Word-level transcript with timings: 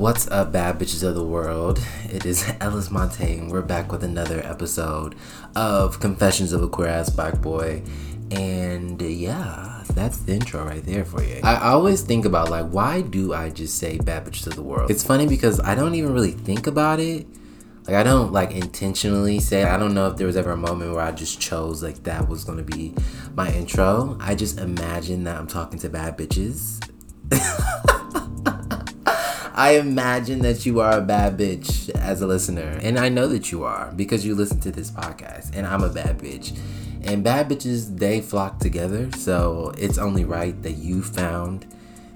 What's 0.00 0.26
up, 0.28 0.50
bad 0.50 0.78
bitches 0.78 1.06
of 1.06 1.14
the 1.14 1.22
world? 1.22 1.78
It 2.04 2.24
is 2.24 2.50
Ellis 2.62 2.90
Montaigne. 2.90 3.50
We're 3.50 3.60
back 3.60 3.92
with 3.92 4.02
another 4.02 4.40
episode 4.46 5.14
of 5.54 6.00
Confessions 6.00 6.54
of 6.54 6.62
a 6.62 6.68
Queer 6.68 6.88
Ass 6.88 7.10
Black 7.10 7.42
Boy. 7.42 7.82
And 8.30 9.02
yeah, 9.02 9.84
that's 9.92 10.20
the 10.20 10.32
intro 10.32 10.64
right 10.64 10.82
there 10.84 11.04
for 11.04 11.22
you. 11.22 11.40
I 11.44 11.72
always 11.72 12.00
think 12.00 12.24
about 12.24 12.48
like, 12.48 12.70
why 12.70 13.02
do 13.02 13.34
I 13.34 13.50
just 13.50 13.76
say 13.76 13.98
bad 13.98 14.24
bitches 14.24 14.46
of 14.46 14.56
the 14.56 14.62
world? 14.62 14.90
It's 14.90 15.04
funny 15.04 15.26
because 15.26 15.60
I 15.60 15.74
don't 15.74 15.94
even 15.94 16.14
really 16.14 16.32
think 16.32 16.66
about 16.66 16.98
it. 16.98 17.26
Like 17.86 17.96
I 17.96 18.02
don't 18.02 18.32
like 18.32 18.52
intentionally 18.52 19.38
say. 19.38 19.64
I 19.64 19.76
don't 19.76 19.92
know 19.92 20.06
if 20.06 20.16
there 20.16 20.26
was 20.26 20.38
ever 20.38 20.52
a 20.52 20.56
moment 20.56 20.94
where 20.94 21.04
I 21.04 21.12
just 21.12 21.42
chose 21.42 21.82
like 21.82 22.04
that 22.04 22.26
was 22.26 22.44
gonna 22.44 22.62
be 22.62 22.94
my 23.34 23.52
intro. 23.52 24.16
I 24.18 24.34
just 24.34 24.60
imagine 24.60 25.24
that 25.24 25.36
I'm 25.36 25.46
talking 25.46 25.78
to 25.80 25.90
bad 25.90 26.16
bitches. 26.16 26.82
I 29.60 29.72
imagine 29.72 30.38
that 30.38 30.64
you 30.64 30.80
are 30.80 30.96
a 30.96 31.02
bad 31.02 31.36
bitch 31.36 31.90
as 31.90 32.22
a 32.22 32.26
listener. 32.26 32.78
And 32.80 32.98
I 32.98 33.10
know 33.10 33.26
that 33.26 33.52
you 33.52 33.64
are 33.64 33.92
because 33.94 34.24
you 34.24 34.34
listen 34.34 34.58
to 34.60 34.72
this 34.72 34.90
podcast. 34.90 35.54
And 35.54 35.66
I'm 35.66 35.82
a 35.82 35.90
bad 35.90 36.18
bitch. 36.18 36.58
And 37.02 37.22
bad 37.22 37.50
bitches, 37.50 37.98
they 37.98 38.22
flock 38.22 38.58
together. 38.58 39.10
So 39.18 39.74
it's 39.76 39.98
only 39.98 40.24
right 40.24 40.60
that 40.62 40.78
you 40.78 41.02
found 41.02 41.66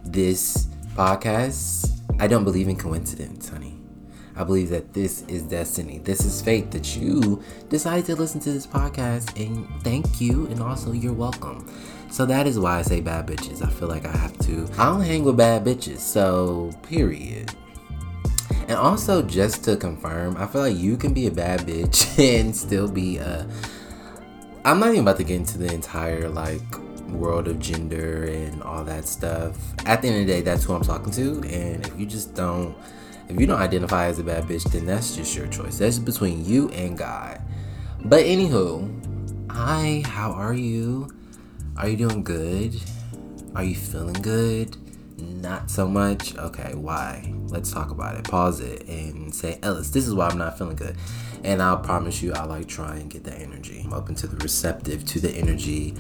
this 0.07 0.69
podcast. 0.95 2.01
I 2.19 2.29
don't 2.29 2.45
believe 2.45 2.67
in 2.67 2.77
coincidence, 2.77 3.51
honey. 3.51 3.79
I 4.35 4.45
believe 4.45 4.71
that 4.71 4.95
this 4.95 5.21
is 5.29 5.43
destiny. 5.43 5.99
This 5.99 6.25
is 6.25 6.41
fate 6.41 6.71
that 6.71 6.97
you 6.97 7.43
decided 7.69 8.07
to 8.07 8.17
listen 8.17 8.41
to 8.41 8.53
this 8.53 8.67
podcast. 8.67 9.39
And 9.39 9.69
thank 9.83 10.19
you. 10.19 10.47
And 10.47 10.63
also, 10.63 10.93
you're 10.93 11.13
welcome. 11.13 11.71
So 12.15 12.25
that 12.27 12.47
is 12.47 12.61
why 12.61 12.79
I 12.79 12.83
say 12.83 13.01
bad 13.01 13.27
bitches. 13.27 13.61
I 13.61 13.69
feel 13.69 13.89
like 13.89 14.07
I 14.07 14.17
have 14.17 14.39
to. 14.47 14.69
I 14.79 14.85
don't 14.85 15.01
hang 15.01 15.25
with 15.25 15.37
bad 15.37 15.65
bitches. 15.65 15.99
So, 15.99 16.71
period. 16.85 17.53
And 18.69 18.79
also, 18.79 19.21
just 19.21 19.65
to 19.65 19.77
confirm, 19.77 20.37
I 20.37 20.47
feel 20.47 20.61
like 20.61 20.77
you 20.77 20.97
can 20.97 21.13
be 21.13 21.27
a 21.27 21.33
bad 21.33 21.63
bitch 21.63 22.17
and 22.41 22.55
still 22.55 22.87
be 22.87 23.17
a. 23.17 23.49
I'm 24.65 24.79
not 24.79 24.91
even 24.91 25.01
about 25.01 25.17
to 25.17 25.25
get 25.25 25.35
into 25.35 25.59
the 25.59 25.75
entire 25.75 26.29
like 26.29 26.63
world 27.09 27.49
of 27.49 27.59
gender 27.59 28.27
and 28.27 28.63
all 28.63 28.85
that 28.85 29.09
stuff. 29.09 29.59
At 29.85 30.01
the 30.01 30.07
end 30.07 30.21
of 30.21 30.27
the 30.29 30.33
day, 30.35 30.41
that's 30.41 30.63
who 30.63 30.73
I'm 30.73 30.85
talking 30.85 31.11
to. 31.15 31.43
And 31.49 31.85
if 31.85 31.99
you 31.99 32.07
just 32.07 32.33
don't, 32.33 32.77
if 33.29 33.41
you 33.41 33.49
don't 33.49 33.61
identify 33.61 34.07
as 34.07 34.21
a 34.21 34.23
bad 34.23 34.45
bitch, 34.45 34.63
then 34.71 34.87
that's 34.87 35.17
just 35.17 35.35
your 35.35 35.49
choice. 35.49 35.79
That's 35.79 35.99
between 35.99 36.45
you 36.45 36.69
and 36.69 36.97
God. 36.97 37.43
But 38.05 38.25
anywho, 38.25 39.51
hi, 39.51 40.05
how 40.07 40.31
are 40.31 40.55
you? 40.55 41.11
Are 41.77 41.89
you 41.89 41.97
doing 41.97 42.23
good? 42.23 42.81
Are 43.57 43.65
you 43.65 43.75
feeling 43.75 44.23
good? 44.23 44.77
Not 45.19 45.71
so 45.71 45.89
much? 45.89 46.37
Okay, 46.37 46.73
why? 46.75 47.35
Let's 47.49 47.73
talk 47.73 47.91
about 47.91 48.15
it. 48.15 48.25
Pause 48.25 48.61
it 48.61 48.89
and 48.89 49.35
say, 49.35 49.59
Ellis, 49.61 49.91
this 49.91 50.07
is 50.07 50.15
why 50.15 50.29
I'm 50.29 50.39
not 50.39 50.57
feeling 50.57 50.77
good. 50.77 50.97
And 51.43 51.61
I'll 51.61 51.79
promise 51.79 52.23
you, 52.23 52.33
I'll 52.33 52.49
like 52.49 52.69
try 52.69 52.97
and 52.97 53.11
get 53.11 53.25
that 53.25 53.41
energy. 53.41 53.83
I'm 53.85 53.93
open 53.93 54.15
to 54.17 54.29
the 54.29 54.37
receptive 54.37 55.05
to 55.07 55.21
the 55.21 55.33
energy 55.33 55.97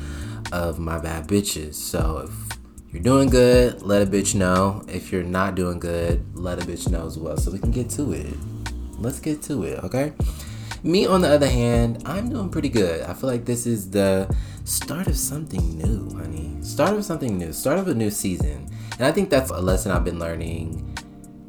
of 0.52 0.78
my 0.78 0.98
bad 0.98 1.26
bitches. 1.26 1.74
So 1.74 2.28
if 2.28 2.58
you're 2.92 3.02
doing 3.02 3.28
good, 3.28 3.82
let 3.82 4.00
a 4.00 4.06
bitch 4.06 4.36
know. 4.36 4.84
If 4.86 5.10
you're 5.10 5.24
not 5.24 5.56
doing 5.56 5.80
good, 5.80 6.24
let 6.36 6.62
a 6.62 6.66
bitch 6.66 6.88
know 6.88 7.04
as 7.04 7.18
well. 7.18 7.36
So 7.36 7.50
we 7.50 7.58
can 7.58 7.72
get 7.72 7.90
to 7.90 8.12
it. 8.12 8.36
Let's 8.98 9.18
get 9.18 9.42
to 9.42 9.64
it, 9.64 9.82
okay? 9.82 10.12
Me, 10.84 11.06
on 11.06 11.20
the 11.20 11.28
other 11.28 11.48
hand, 11.48 12.02
I'm 12.06 12.28
doing 12.28 12.48
pretty 12.50 12.68
good. 12.68 13.02
I 13.02 13.14
feel 13.14 13.28
like 13.28 13.44
this 13.44 13.66
is 13.66 13.90
the 13.90 14.34
start 14.64 15.06
of 15.06 15.16
something 15.16 15.76
new, 15.78 16.10
honey. 16.18 16.56
Start 16.62 16.94
of 16.94 17.04
something 17.04 17.38
new. 17.38 17.52
Start 17.52 17.78
of 17.78 17.88
a 17.88 17.94
new 17.94 18.10
season. 18.10 18.68
And 18.92 19.02
I 19.02 19.12
think 19.12 19.28
that's 19.28 19.50
a 19.50 19.60
lesson 19.60 19.92
I've 19.92 20.04
been 20.04 20.18
learning 20.18 20.90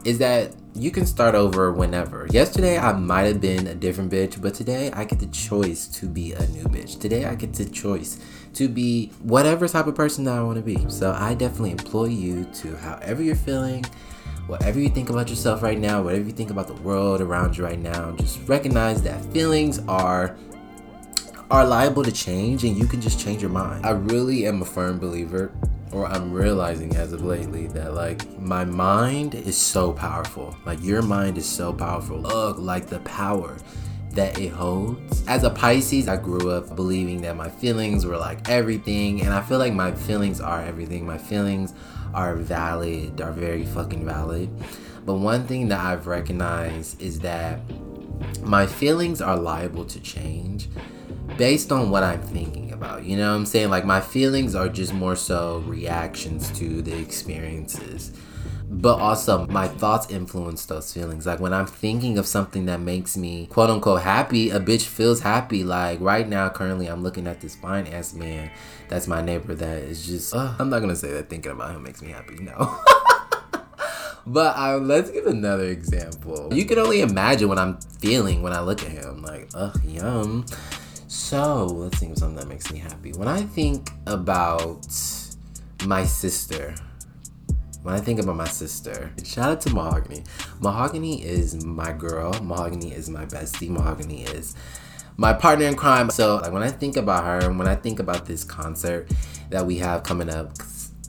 is 0.03 0.19
that 0.19 0.53
you 0.75 0.91
can 0.91 1.05
start 1.05 1.33
over 1.33 1.71
whenever. 1.71 2.27
Yesterday 2.29 2.77
I 2.77 2.91
might 2.91 3.23
have 3.23 3.41
been 3.41 3.67
a 3.67 3.73
different 3.73 4.11
bitch, 4.11 4.39
but 4.39 4.53
today 4.53 4.91
I 4.91 5.05
get 5.05 5.19
the 5.19 5.27
choice 5.27 5.87
to 5.87 6.07
be 6.07 6.33
a 6.33 6.47
new 6.47 6.65
bitch. 6.65 6.99
Today 6.99 7.25
I 7.25 7.33
get 7.35 7.53
the 7.53 7.65
choice 7.65 8.19
to 8.53 8.67
be 8.67 9.07
whatever 9.21 9.67
type 9.67 9.87
of 9.87 9.95
person 9.95 10.25
that 10.25 10.37
I 10.37 10.43
want 10.43 10.57
to 10.57 10.61
be. 10.61 10.87
So 10.89 11.13
I 11.13 11.33
definitely 11.33 11.71
employ 11.71 12.05
you 12.05 12.43
to 12.55 12.75
however 12.75 13.23
you're 13.23 13.35
feeling, 13.35 13.85
whatever 14.47 14.79
you 14.79 14.89
think 14.89 15.09
about 15.09 15.29
yourself 15.29 15.63
right 15.63 15.79
now, 15.79 16.03
whatever 16.03 16.25
you 16.25 16.33
think 16.33 16.51
about 16.51 16.67
the 16.67 16.75
world 16.75 17.21
around 17.21 17.57
you 17.57 17.63
right 17.63 17.79
now, 17.79 18.11
just 18.17 18.45
recognize 18.47 19.01
that 19.03 19.23
feelings 19.33 19.79
are 19.87 20.37
are 21.51 21.65
liable 21.65 22.03
to 22.03 22.11
change 22.11 22.63
and 22.63 22.77
you 22.77 22.85
can 22.87 23.01
just 23.01 23.19
change 23.19 23.41
your 23.41 23.51
mind. 23.51 23.85
I 23.85 23.91
really 23.91 24.47
am 24.47 24.61
a 24.61 24.65
firm 24.65 24.97
believer 24.97 25.51
or 25.91 26.07
I'm 26.07 26.33
realizing 26.33 26.95
as 26.95 27.13
of 27.13 27.23
lately 27.23 27.67
that 27.67 27.93
like 27.93 28.39
my 28.39 28.65
mind 28.65 29.35
is 29.35 29.57
so 29.57 29.93
powerful. 29.93 30.55
Like 30.65 30.81
your 30.81 31.01
mind 31.01 31.37
is 31.37 31.45
so 31.45 31.71
powerful. 31.71 32.25
Ugh, 32.25 32.57
like 32.57 32.87
the 32.87 32.99
power 32.99 33.57
that 34.11 34.39
it 34.39 34.49
holds. 34.49 35.25
As 35.27 35.43
a 35.43 35.49
Pisces, 35.49 36.07
I 36.07 36.17
grew 36.17 36.49
up 36.49 36.75
believing 36.75 37.21
that 37.21 37.35
my 37.35 37.49
feelings 37.49 38.05
were 38.05 38.17
like 38.17 38.49
everything, 38.49 39.21
and 39.21 39.33
I 39.33 39.41
feel 39.41 39.59
like 39.59 39.73
my 39.73 39.91
feelings 39.91 40.39
are 40.39 40.61
everything. 40.61 41.05
My 41.05 41.17
feelings 41.17 41.73
are 42.13 42.35
valid, 42.35 43.19
are 43.19 43.33
very 43.33 43.65
fucking 43.65 44.05
valid. 44.05 44.49
But 45.05 45.15
one 45.15 45.45
thing 45.45 45.67
that 45.67 45.79
I've 45.79 46.07
recognized 46.07 47.01
is 47.01 47.19
that 47.19 47.59
my 48.41 48.65
feelings 48.65 49.21
are 49.21 49.37
liable 49.37 49.85
to 49.85 49.99
change 49.99 50.69
based 51.37 51.71
on 51.71 51.89
what 51.89 52.03
I'm 52.03 52.21
thinking 52.21 52.71
about. 52.71 53.03
You 53.03 53.17
know 53.17 53.31
what 53.31 53.37
I'm 53.37 53.45
saying? 53.45 53.69
Like 53.69 53.85
my 53.85 54.01
feelings 54.01 54.55
are 54.55 54.69
just 54.69 54.93
more 54.93 55.15
so 55.15 55.59
reactions 55.65 56.51
to 56.59 56.81
the 56.81 56.97
experiences. 56.97 58.11
But 58.67 58.99
also 58.99 59.45
my 59.47 59.67
thoughts 59.67 60.09
influence 60.09 60.65
those 60.65 60.91
feelings. 60.91 61.25
Like 61.25 61.39
when 61.39 61.53
I'm 61.53 61.67
thinking 61.67 62.17
of 62.17 62.25
something 62.25 62.65
that 62.65 62.79
makes 62.79 63.15
me 63.15 63.47
quote 63.47 63.69
unquote 63.69 64.01
happy, 64.01 64.49
a 64.49 64.59
bitch 64.59 64.83
feels 64.83 65.21
happy. 65.21 65.63
Like 65.63 66.01
right 66.01 66.27
now, 66.27 66.49
currently 66.49 66.87
I'm 66.87 67.03
looking 67.03 67.27
at 67.27 67.41
this 67.41 67.55
fine 67.55 67.87
ass 67.87 68.13
man 68.13 68.51
that's 68.87 69.07
my 69.07 69.21
neighbor 69.21 69.55
that 69.55 69.83
is 69.83 70.05
just 70.05 70.35
uh, 70.35 70.53
I'm 70.59 70.69
not 70.69 70.79
gonna 70.79 70.95
say 70.95 71.11
that 71.11 71.29
thinking 71.29 71.51
about 71.51 71.75
him 71.75 71.83
makes 71.83 72.01
me 72.01 72.09
happy, 72.09 72.35
no. 72.35 72.79
But 74.27 74.57
uh, 74.57 74.77
let's 74.77 75.11
give 75.11 75.27
another 75.27 75.65
example. 75.65 76.49
You 76.51 76.65
can 76.65 76.79
only 76.79 77.01
imagine 77.01 77.47
what 77.47 77.59
I'm 77.59 77.77
feeling 77.99 78.41
when 78.41 78.53
I 78.53 78.59
look 78.59 78.81
at 78.81 78.89
him. 78.89 79.21
Like, 79.21 79.49
ugh, 79.53 79.79
yum. 79.85 80.45
So 81.15 81.65
let's 81.65 81.97
think 81.97 82.11
of 82.11 82.17
something 82.19 82.35
that 82.35 82.49
makes 82.49 82.71
me 82.71 82.77
happy. 82.77 83.13
When 83.13 83.29
I 83.29 83.41
think 83.41 83.89
about 84.05 84.85
my 85.85 86.03
sister, 86.03 86.75
when 87.83 87.95
I 87.95 88.01
think 88.01 88.19
about 88.19 88.35
my 88.35 88.47
sister, 88.47 89.11
shout 89.23 89.49
out 89.49 89.61
to 89.61 89.73
Mahogany. 89.73 90.23
Mahogany 90.59 91.23
is 91.23 91.63
my 91.65 91.93
girl. 91.93 92.33
Mahogany 92.43 92.91
is 92.91 93.09
my 93.09 93.25
bestie. 93.25 93.69
Mahogany 93.69 94.23
is 94.23 94.55
my 95.15 95.31
partner 95.31 95.65
in 95.65 95.75
crime. 95.75 96.09
So 96.09 96.35
like 96.35 96.51
when 96.51 96.61
I 96.61 96.69
think 96.69 96.97
about 96.97 97.23
her 97.23 97.49
and 97.49 97.57
when 97.57 97.69
I 97.69 97.75
think 97.75 97.99
about 97.99 98.25
this 98.25 98.43
concert 98.43 99.09
that 99.49 99.65
we 99.65 99.77
have 99.77 100.03
coming 100.03 100.29
up, 100.29 100.53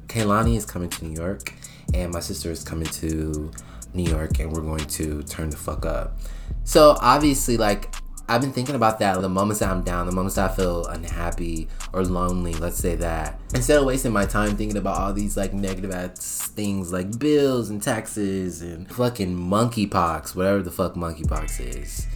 Kehlani 0.06 0.56
is 0.56 0.65
coming 0.65 0.88
to 0.88 1.05
New 1.05 1.21
York 1.21 1.53
and 1.93 2.12
my 2.12 2.21
sister 2.21 2.53
is 2.53 2.62
coming 2.62 2.87
to 2.87 3.50
New 3.93 4.09
York 4.09 4.38
and 4.38 4.53
we're 4.53 4.62
going 4.62 4.87
to 4.87 5.25
turn 5.25 5.50
the 5.50 5.56
fuck 5.56 5.84
up. 5.84 6.17
So 6.62 6.97
obviously 7.00 7.56
like 7.56 7.93
I've 8.28 8.41
been 8.41 8.53
thinking 8.53 8.75
about 8.75 8.98
that 8.98 9.20
the 9.20 9.28
moments 9.28 9.60
that 9.60 9.70
I'm 9.70 9.82
down, 9.82 10.06
the 10.06 10.12
moments 10.12 10.34
that 10.34 10.50
I 10.50 10.54
feel 10.54 10.84
unhappy 10.87 11.69
or 11.92 12.04
lonely, 12.04 12.54
let's 12.54 12.76
say 12.76 12.97
that. 12.97 13.38
Instead 13.54 13.78
of 13.78 13.84
wasting 13.84 14.12
my 14.12 14.26
time 14.26 14.56
thinking 14.56 14.76
about 14.76 14.98
all 14.98 15.12
these 15.12 15.37
like 15.37 15.53
negative 15.53 15.92
ass 15.92 16.48
things 16.48 16.92
like 16.92 17.19
bills 17.20 17.70
and 17.70 17.81
taxes 17.81 18.62
and 18.62 18.91
fucking 18.91 19.37
monkeypox, 19.37 20.34
whatever 20.34 20.60
the 20.62 20.72
fuck 20.72 20.94
monkeypox 20.94 21.60
is. 21.60 22.06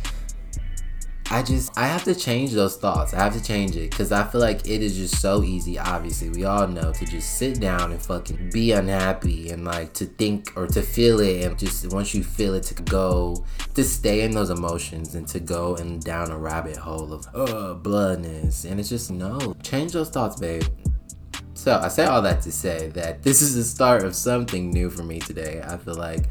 I 1.32 1.44
just 1.44 1.78
I 1.78 1.86
have 1.86 2.02
to 2.04 2.14
change 2.14 2.52
those 2.52 2.76
thoughts. 2.76 3.14
I 3.14 3.22
have 3.22 3.34
to 3.34 3.42
change 3.42 3.76
it 3.76 3.91
because 3.91 4.10
I 4.10 4.24
feel 4.24 4.41
like 4.41 4.66
it 4.68 4.82
is 4.82 4.96
just 4.96 5.20
so 5.20 5.44
easy. 5.44 5.78
Obviously, 5.78 6.28
we 6.28 6.44
all 6.44 6.66
know 6.66 6.92
to 6.92 7.06
just 7.06 7.38
sit 7.38 7.60
down 7.60 7.92
and 7.92 8.02
fucking 8.02 8.50
be 8.52 8.72
unhappy 8.72 9.50
and 9.50 9.64
like 9.64 9.92
to 9.94 10.06
think 10.06 10.52
or 10.56 10.66
to 10.66 10.82
feel 10.82 11.20
it 11.20 11.44
and 11.44 11.56
just 11.56 11.92
once 11.92 12.15
you 12.15 12.24
feel 12.24 12.54
it 12.54 12.65
to 12.65 12.82
go 12.82 13.44
to 13.74 13.84
stay 13.84 14.22
in 14.22 14.32
those 14.32 14.50
emotions 14.50 15.15
and 15.15 15.28
to 15.28 15.38
go 15.38 15.77
and 15.77 16.03
down 16.03 16.32
a 16.32 16.36
rabbit 16.36 16.77
hole 16.77 17.12
of 17.12 17.28
uh 17.33 17.74
bloodness 17.74 18.65
and 18.65 18.80
it's 18.80 18.88
just 18.88 19.12
no 19.12 19.54
change 19.62 19.92
those 19.92 20.10
thoughts, 20.10 20.41
babe. 20.41 20.65
So 21.54 21.78
I 21.78 21.88
say 21.88 22.06
all 22.06 22.22
that 22.22 22.42
to 22.42 22.50
say 22.50 22.88
that 22.94 23.22
this 23.22 23.41
is 23.41 23.54
the 23.54 23.62
start 23.62 24.03
of 24.03 24.16
something 24.16 24.71
new 24.71 24.91
for 24.91 25.04
me 25.04 25.21
today. 25.21 25.62
I 25.65 25.76
feel 25.76 25.94
like 25.94 26.24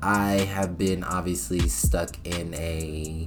I 0.00 0.32
have 0.32 0.78
been 0.78 1.02
obviously 1.02 1.68
stuck 1.68 2.14
in 2.24 2.54
a 2.54 3.26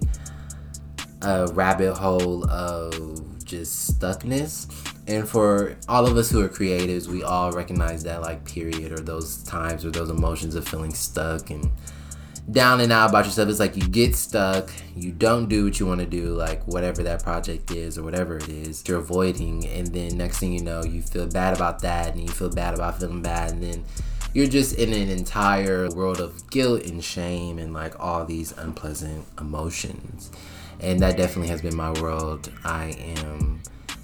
a 1.22 1.48
rabbit 1.48 1.96
hole 1.96 2.50
of 2.50 3.44
just 3.44 4.00
stuckness. 4.00 4.68
And 5.08 5.28
for 5.28 5.78
all 5.88 6.06
of 6.06 6.18
us 6.18 6.30
who 6.30 6.44
are 6.44 6.50
creatives, 6.50 7.08
we 7.08 7.24
all 7.24 7.52
recognize 7.52 8.04
that 8.04 8.22
like 8.22 8.44
period 8.46 8.92
or 8.92 9.00
those 9.00 9.44
times 9.44 9.86
or 9.86 9.92
those 9.92 10.10
emotions 10.10 10.56
of 10.56 10.68
feeling 10.68 10.94
stuck 10.94 11.50
and 11.50 11.72
down 12.52 12.80
and 12.80 12.92
out 12.92 13.10
about 13.10 13.25
yourself. 13.25 13.50
It's 13.50 13.60
like 13.60 13.75
you 13.75 13.88
get 13.88 14.16
stuck, 14.16 14.69
you 14.96 15.12
don't 15.12 15.50
do 15.50 15.66
what 15.66 15.80
you 15.80 15.86
want 15.86 16.00
to 16.00 16.06
do, 16.06 16.34
like 16.34 16.66
whatever 16.68 17.04
that 17.04 17.24
project 17.24 17.72
is 17.72 17.98
or 17.98 18.04
whatever 18.04 18.38
it 18.38 18.50
is 18.50 18.84
you're 18.88 19.00
avoiding, 19.00 19.66
and 19.68 19.88
then 19.88 20.18
next 20.18 20.40
thing 20.40 20.54
you 20.54 20.62
know, 20.62 20.84
you 20.84 21.02
feel 21.02 21.28
bad 21.28 21.56
about 21.56 21.81
that, 21.81 22.14
and 22.14 22.22
you 22.22 22.30
feel 22.30 22.50
bad 22.50 22.74
about 22.74 23.00
feeling 23.00 23.22
bad, 23.22 23.52
and 23.52 23.64
then 23.64 23.84
you're 24.34 24.48
just 24.48 24.75
in 24.75 24.94
an 24.94 25.10
entire 25.10 25.90
world 25.90 26.19
of 26.19 26.50
guilt 26.50 26.86
and 26.86 27.04
shame 27.04 27.60
and 27.60 27.74
like 27.74 28.00
all 28.00 28.24
these 28.24 28.52
unpleasant 28.58 29.25
emotions. 29.40 30.31
And 30.79 31.00
that 31.00 31.18
definitely 31.18 31.50
has 31.50 31.62
been 31.62 31.75
my 31.75 31.91
world. 32.01 32.51
I 32.63 32.95
am 33.25 33.62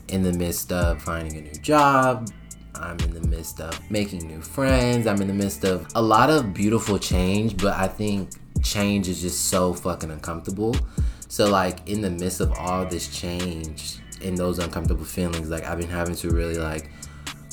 in 0.07 0.23
the 0.23 0.33
midst 0.33 0.71
of 0.71 1.01
finding 1.01 1.37
a 1.37 1.41
new 1.41 1.53
job. 1.61 2.29
I'm 2.75 2.99
in 3.01 3.13
the 3.13 3.27
midst 3.27 3.61
of 3.61 3.79
making 3.91 4.27
new 4.27 4.41
friends. 4.41 5.05
I'm 5.05 5.21
in 5.21 5.27
the 5.27 5.33
midst 5.33 5.63
of 5.63 5.87
a 5.95 6.01
lot 6.01 6.29
of 6.29 6.53
beautiful 6.53 6.97
change, 6.97 7.57
but 7.57 7.73
I 7.77 7.87
think 7.87 8.31
change 8.63 9.07
is 9.07 9.21
just 9.21 9.45
so 9.45 9.73
fucking 9.73 10.09
uncomfortable. 10.09 10.75
So, 11.27 11.49
like, 11.49 11.87
in 11.87 12.01
the 12.01 12.09
midst 12.09 12.41
of 12.41 12.51
all 12.53 12.85
this 12.85 13.07
change 13.07 13.99
and 14.23 14.37
those 14.37 14.59
uncomfortable 14.59 15.05
feelings, 15.05 15.49
like, 15.49 15.65
I've 15.65 15.79
been 15.79 15.89
having 15.89 16.15
to 16.15 16.29
really, 16.29 16.57
like, 16.57 16.89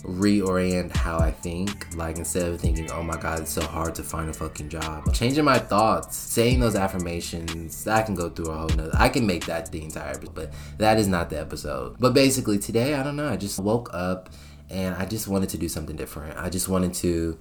reorient 0.02 0.94
how 0.96 1.18
I 1.18 1.30
think. 1.30 1.94
Like 1.96 2.16
instead 2.18 2.48
of 2.48 2.60
thinking, 2.60 2.90
oh 2.90 3.02
my 3.02 3.16
god, 3.16 3.40
it's 3.40 3.52
so 3.52 3.62
hard 3.62 3.94
to 3.96 4.02
find 4.02 4.30
a 4.30 4.32
fucking 4.32 4.68
job. 4.68 5.12
Changing 5.12 5.44
my 5.44 5.58
thoughts, 5.58 6.16
saying 6.16 6.60
those 6.60 6.74
affirmations, 6.74 7.86
I 7.86 8.02
can 8.02 8.14
go 8.14 8.30
through 8.30 8.46
a 8.46 8.56
whole 8.56 8.68
nother 8.68 8.90
I 8.94 9.08
can 9.08 9.26
make 9.26 9.46
that 9.46 9.70
the 9.70 9.82
entire 9.82 10.10
episode, 10.10 10.34
but 10.34 10.52
that 10.78 10.98
is 10.98 11.08
not 11.08 11.30
the 11.30 11.38
episode. 11.40 11.96
But 11.98 12.14
basically 12.14 12.58
today, 12.58 12.94
I 12.94 13.02
don't 13.02 13.16
know, 13.16 13.28
I 13.28 13.36
just 13.36 13.58
woke 13.58 13.90
up 13.92 14.30
and 14.68 14.94
I 14.94 15.04
just 15.04 15.28
wanted 15.28 15.48
to 15.50 15.58
do 15.58 15.68
something 15.68 15.96
different. 15.96 16.38
I 16.38 16.48
just 16.48 16.68
wanted 16.68 16.94
to 16.94 17.38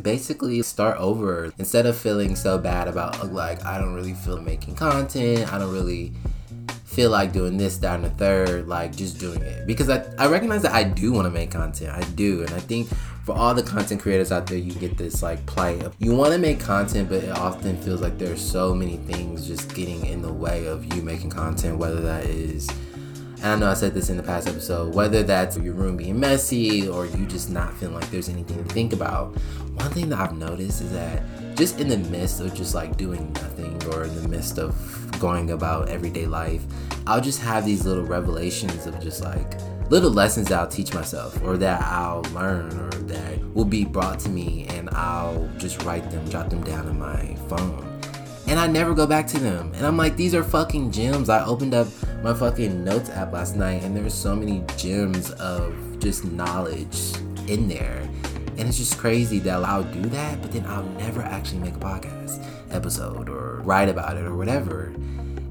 basically 0.00 0.62
start 0.62 0.96
over 0.98 1.52
instead 1.58 1.84
of 1.84 1.96
feeling 1.96 2.34
so 2.34 2.56
bad 2.56 2.88
about 2.88 3.32
like 3.32 3.64
I 3.66 3.78
don't 3.78 3.94
really 3.94 4.14
feel 4.14 4.40
making 4.40 4.76
content. 4.76 5.52
I 5.52 5.58
don't 5.58 5.72
really 5.72 6.12
feel 6.92 7.10
like 7.10 7.32
doing 7.32 7.56
this, 7.56 7.78
that, 7.78 7.96
and 7.96 8.04
the 8.04 8.10
third, 8.10 8.68
like 8.68 8.94
just 8.94 9.18
doing 9.18 9.40
it. 9.40 9.66
Because 9.66 9.88
I, 9.88 10.04
I 10.18 10.26
recognize 10.26 10.62
that 10.62 10.72
I 10.72 10.84
do 10.84 11.12
want 11.12 11.26
to 11.26 11.30
make 11.30 11.50
content. 11.50 11.90
I 11.90 12.02
do. 12.10 12.42
And 12.42 12.50
I 12.50 12.60
think 12.60 12.88
for 13.24 13.34
all 13.34 13.54
the 13.54 13.62
content 13.62 14.00
creators 14.00 14.30
out 14.30 14.46
there, 14.46 14.58
you 14.58 14.72
get 14.72 14.98
this 14.98 15.22
like 15.22 15.44
plight 15.46 15.82
of 15.82 15.94
you 15.98 16.14
want 16.14 16.32
to 16.32 16.38
make 16.38 16.60
content, 16.60 17.08
but 17.08 17.24
it 17.24 17.30
often 17.30 17.76
feels 17.78 18.00
like 18.00 18.18
there's 18.18 18.40
so 18.40 18.74
many 18.74 18.96
things 18.98 19.46
just 19.46 19.74
getting 19.74 20.04
in 20.06 20.22
the 20.22 20.32
way 20.32 20.66
of 20.66 20.92
you 20.94 21.02
making 21.02 21.30
content, 21.30 21.78
whether 21.78 22.00
that 22.00 22.24
is 22.24 22.68
and 23.42 23.50
I 23.50 23.56
know 23.56 23.70
I 23.70 23.74
said 23.74 23.92
this 23.92 24.08
in 24.08 24.16
the 24.16 24.22
past 24.22 24.46
episode, 24.46 24.94
whether 24.94 25.24
that's 25.24 25.58
your 25.58 25.74
room 25.74 25.96
being 25.96 26.18
messy 26.20 26.86
or 26.86 27.06
you 27.06 27.26
just 27.26 27.50
not 27.50 27.74
feeling 27.74 27.96
like 27.96 28.08
there's 28.08 28.28
anything 28.28 28.62
to 28.62 28.72
think 28.72 28.92
about. 28.92 29.34
One 29.74 29.90
thing 29.90 30.08
that 30.10 30.20
I've 30.20 30.36
noticed 30.36 30.80
is 30.80 30.92
that 30.92 31.24
just 31.56 31.80
in 31.80 31.88
the 31.88 31.98
midst 31.98 32.40
of 32.40 32.54
just 32.54 32.72
like 32.72 32.96
doing 32.96 33.32
nothing 33.32 33.82
or 33.92 34.04
in 34.04 34.14
the 34.22 34.28
midst 34.28 34.58
of 34.60 34.76
going 35.18 35.50
about 35.50 35.88
everyday 35.88 36.26
life, 36.26 36.62
I'll 37.04 37.20
just 37.20 37.40
have 37.40 37.64
these 37.64 37.84
little 37.84 38.04
revelations 38.04 38.86
of 38.86 39.00
just 39.00 39.24
like 39.24 39.58
little 39.90 40.10
lessons 40.10 40.52
I'll 40.52 40.68
teach 40.68 40.94
myself 40.94 41.42
or 41.42 41.56
that 41.56 41.82
I'll 41.82 42.22
learn 42.32 42.70
or 42.78 42.90
that 42.90 43.54
will 43.54 43.64
be 43.64 43.84
brought 43.84 44.20
to 44.20 44.28
me 44.28 44.66
and 44.68 44.88
I'll 44.90 45.50
just 45.58 45.82
write 45.82 46.08
them, 46.12 46.28
jot 46.30 46.48
them 46.48 46.62
down 46.62 46.86
in 46.86 46.96
my 46.96 47.34
phone. 47.48 47.88
And 48.46 48.60
I 48.60 48.68
never 48.68 48.94
go 48.94 49.06
back 49.06 49.26
to 49.28 49.38
them. 49.38 49.72
And 49.74 49.84
I'm 49.84 49.96
like, 49.96 50.16
these 50.16 50.34
are 50.34 50.44
fucking 50.44 50.92
gems. 50.92 51.28
I 51.28 51.44
opened 51.44 51.74
up 51.74 51.88
my 52.22 52.32
fucking 52.32 52.84
notes 52.84 53.10
app 53.10 53.32
last 53.32 53.56
night 53.56 53.82
and 53.82 53.96
there 53.96 54.02
there's 54.02 54.14
so 54.14 54.36
many 54.36 54.64
gems 54.76 55.32
of 55.32 55.74
just 55.98 56.24
knowledge 56.24 57.14
in 57.48 57.66
there. 57.66 58.08
And 58.56 58.68
it's 58.68 58.78
just 58.78 58.96
crazy 58.96 59.40
that 59.40 59.64
I'll 59.64 59.82
do 59.82 60.02
that, 60.02 60.40
but 60.40 60.52
then 60.52 60.64
I'll 60.66 60.84
never 60.84 61.20
actually 61.22 61.58
make 61.58 61.74
a 61.74 61.80
podcast 61.80 62.44
episode 62.70 63.28
or 63.28 63.56
write 63.62 63.88
about 63.88 64.16
it 64.16 64.24
or 64.24 64.36
whatever. 64.36 64.92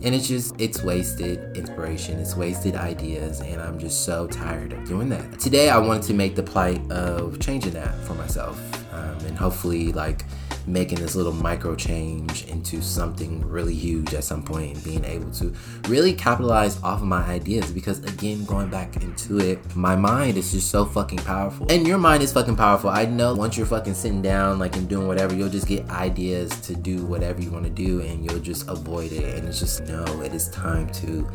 And 0.04 0.16
it's 0.16 0.28
just, 0.28 0.54
it's 0.60 0.82
wasted 0.82 1.58
inspiration, 1.58 2.20
it's 2.20 2.36
wasted 2.36 2.76
ideas, 2.76 3.42
and 3.42 3.62
I'm 3.62 3.78
just 3.78 4.06
so 4.06 4.26
tired 4.26 4.74
of 4.74 4.88
doing 4.88 5.10
that. 5.10 5.40
Today, 5.40 5.70
I 5.70 5.78
wanted 5.78 6.04
to 6.04 6.14
make 6.14 6.36
the 6.36 6.44
plight 6.44 6.90
of 6.90 7.40
changing 7.40 7.74
that 7.74 7.94
for 8.06 8.16
myself 8.16 8.60
um, 8.94 9.18
and 9.26 9.38
hopefully, 9.38 9.92
like, 9.92 10.26
making 10.68 11.00
this 11.00 11.16
little 11.16 11.34
micro 11.34 11.76
change 11.76 12.46
into 12.46 12.82
something 12.82 13.48
really 13.48 13.74
huge 13.74 14.14
at 14.14 14.24
some 14.24 14.44
point 14.44 14.76
and 14.76 14.84
being 14.84 15.06
able 15.06 15.32
to 15.32 15.54
really 15.88 16.14
capitalize 16.14 16.82
off 16.84 17.02
of 17.02 17.08
my 17.08 17.24
ideas 17.26 17.72
because 17.72 18.00
again 18.00 18.44
going 18.46 18.70
back 18.70 18.96
into 18.98 19.40
it 19.40 19.60
my 19.76 19.96
mind 19.96 20.38
is 20.38 20.52
just 20.52 20.70
so 20.70 20.86
fucking 20.86 21.20
powerful. 21.20 21.66
And 21.70 21.88
your 21.88 21.98
mind 21.98 22.24
is 22.24 22.32
fucking 22.32 22.56
powerful. 22.56 22.90
I 22.90 23.06
know 23.06 23.34
once 23.34 23.58
you're 23.58 23.66
fucking 23.66 23.94
sitting 23.94 24.22
down 24.22 24.60
like 24.60 24.76
and 24.76 24.88
doing 24.88 25.08
whatever 25.08 25.36
you'll 25.36 25.50
just 25.50 25.68
get 25.68 25.90
ideas 25.90 26.50
to 26.62 26.76
do 26.76 27.06
whatever 27.06 27.42
you 27.42 27.52
want 27.52 27.66
to 27.66 27.72
do 27.72 28.02
and 28.02 28.24
you'll 28.24 28.42
just 28.42 28.68
avoid 28.68 29.12
it. 29.12 29.38
And 29.38 29.48
it's 29.48 29.60
just 29.60 29.86
no 29.88 30.04
it 30.22 30.34
is 30.34 30.50
time 30.50 30.90
to 30.94 31.30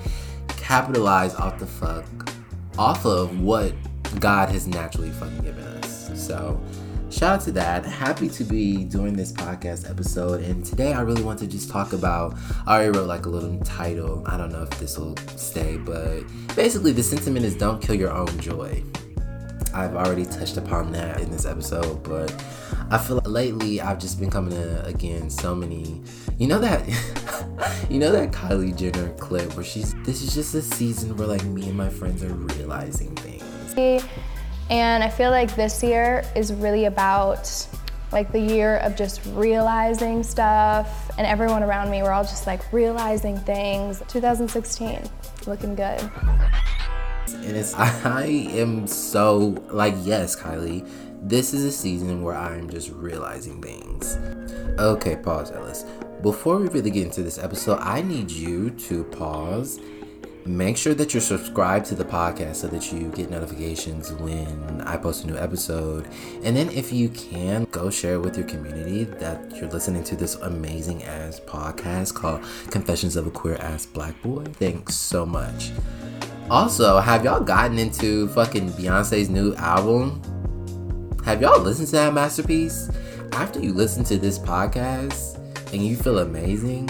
capitalize 0.48 1.34
off 1.34 1.58
the 1.58 1.66
fuck 1.66 2.04
off 2.78 3.04
of 3.06 3.40
what 3.40 3.72
god 4.20 4.48
has 4.48 4.66
naturally 4.66 5.10
fucking 5.10 5.38
given 5.38 5.64
us. 5.64 6.10
So 6.14 6.60
shout 7.16 7.36
out 7.36 7.40
to 7.40 7.52
that. 7.52 7.82
Happy 7.86 8.28
to 8.28 8.44
be 8.44 8.84
doing 8.84 9.16
this 9.16 9.32
podcast 9.32 9.88
episode. 9.88 10.42
And 10.42 10.62
today 10.62 10.92
I 10.92 11.00
really 11.00 11.22
want 11.22 11.38
to 11.38 11.46
just 11.46 11.70
talk 11.70 11.94
about, 11.94 12.36
I 12.66 12.74
already 12.74 12.98
wrote 12.98 13.08
like 13.08 13.24
a 13.24 13.30
little 13.30 13.58
title. 13.60 14.22
I 14.26 14.36
don't 14.36 14.52
know 14.52 14.64
if 14.64 14.70
this 14.78 14.98
will 14.98 15.16
stay, 15.34 15.78
but 15.78 16.24
basically 16.54 16.92
the 16.92 17.02
sentiment 17.02 17.46
is 17.46 17.56
don't 17.56 17.80
kill 17.80 17.94
your 17.94 18.12
own 18.12 18.38
joy. 18.38 18.82
I've 19.72 19.94
already 19.94 20.26
touched 20.26 20.58
upon 20.58 20.92
that 20.92 21.20
in 21.20 21.30
this 21.30 21.46
episode, 21.46 22.02
but 22.02 22.32
I 22.90 22.98
feel 22.98 23.16
like 23.16 23.28
lately 23.28 23.80
I've 23.80 23.98
just 23.98 24.20
been 24.20 24.30
coming 24.30 24.52
to 24.52 24.84
again 24.84 25.30
so 25.30 25.54
many. 25.54 26.02
You 26.36 26.48
know 26.48 26.58
that, 26.58 26.86
you 27.90 27.98
know 27.98 28.12
that 28.12 28.30
Kylie 28.30 28.76
Jenner 28.76 29.08
clip 29.14 29.54
where 29.54 29.64
she's. 29.64 29.94
This 30.04 30.22
is 30.22 30.34
just 30.34 30.54
a 30.54 30.60
season 30.60 31.16
where 31.16 31.26
like 31.26 31.44
me 31.44 31.68
and 31.68 31.76
my 31.76 31.88
friends 31.88 32.22
are 32.22 32.32
realizing 32.32 33.14
things. 33.16 33.42
And 34.68 35.04
I 35.04 35.08
feel 35.08 35.30
like 35.30 35.54
this 35.54 35.82
year 35.82 36.24
is 36.34 36.52
really 36.52 36.86
about 36.86 37.68
like 38.12 38.32
the 38.32 38.40
year 38.40 38.78
of 38.78 38.96
just 38.96 39.20
realizing 39.26 40.22
stuff. 40.22 41.10
And 41.18 41.26
everyone 41.26 41.62
around 41.62 41.90
me 41.90 42.02
we're 42.02 42.12
all 42.12 42.24
just 42.24 42.46
like 42.46 42.72
realizing 42.72 43.38
things. 43.38 44.02
2016 44.08 45.02
looking 45.46 45.74
good. 45.74 46.00
And 47.28 47.56
it's 47.56 47.74
i 47.76 48.24
am 48.24 48.86
so 48.86 49.54
like 49.70 49.94
yes 50.02 50.34
kylie. 50.34 50.88
This 51.22 51.54
is 51.54 51.64
a 51.64 51.72
season 51.72 52.22
where 52.22 52.36
i'm 52.36 52.68
just 52.68 52.90
realizing 52.90 53.62
things. 53.62 54.18
Okay 54.80 55.16
pause 55.16 55.52
ellis. 55.52 55.84
Before 56.22 56.56
we 56.56 56.68
really 56.68 56.90
get 56.90 57.04
into 57.04 57.22
this 57.22 57.38
episode 57.38 57.78
i 57.80 58.02
need 58.02 58.30
you 58.30 58.70
to 58.70 59.04
pause 59.04 59.78
Make 60.46 60.76
sure 60.76 60.94
that 60.94 61.12
you're 61.12 61.20
subscribed 61.20 61.86
to 61.86 61.96
the 61.96 62.04
podcast 62.04 62.56
so 62.56 62.68
that 62.68 62.92
you 62.92 63.08
get 63.08 63.30
notifications 63.30 64.12
when 64.12 64.80
I 64.82 64.96
post 64.96 65.24
a 65.24 65.26
new 65.26 65.36
episode. 65.36 66.06
And 66.44 66.56
then, 66.56 66.70
if 66.70 66.92
you 66.92 67.08
can, 67.08 67.64
go 67.72 67.90
share 67.90 68.20
with 68.20 68.36
your 68.36 68.46
community 68.46 69.04
that 69.04 69.56
you're 69.56 69.68
listening 69.68 70.04
to 70.04 70.14
this 70.14 70.36
amazing 70.36 71.02
ass 71.02 71.40
podcast 71.40 72.14
called 72.14 72.44
Confessions 72.70 73.16
of 73.16 73.26
a 73.26 73.30
Queer 73.30 73.56
Ass 73.56 73.86
Black 73.86 74.20
Boy. 74.22 74.44
Thanks 74.44 74.94
so 74.94 75.26
much. 75.26 75.72
Also, 76.48 77.00
have 77.00 77.24
y'all 77.24 77.42
gotten 77.42 77.76
into 77.76 78.28
fucking 78.28 78.70
Beyonce's 78.74 79.28
new 79.28 79.52
album? 79.56 80.22
Have 81.24 81.42
y'all 81.42 81.60
listened 81.60 81.88
to 81.88 81.92
that 81.96 82.14
masterpiece? 82.14 82.88
After 83.32 83.58
you 83.58 83.72
listen 83.72 84.04
to 84.04 84.16
this 84.16 84.38
podcast 84.38 85.38
and 85.72 85.84
you 85.84 85.96
feel 85.96 86.20
amazing, 86.20 86.88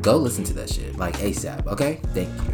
go 0.00 0.16
listen 0.16 0.44
to 0.44 0.52
that 0.52 0.70
shit 0.70 0.96
like 0.96 1.16
ASAP, 1.16 1.66
okay? 1.66 1.98
Thank 2.14 2.28
you. 2.48 2.53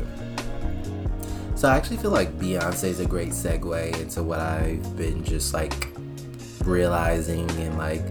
So 1.60 1.68
I 1.68 1.76
actually 1.76 1.98
feel 1.98 2.10
like 2.10 2.38
Beyonce 2.38 2.84
is 2.84 3.00
a 3.00 3.04
great 3.04 3.32
segue 3.32 4.00
into 4.00 4.22
what 4.22 4.40
I've 4.40 4.96
been 4.96 5.22
just 5.22 5.52
like 5.52 5.88
realizing 6.64 7.50
and 7.50 7.76
like 7.76 8.02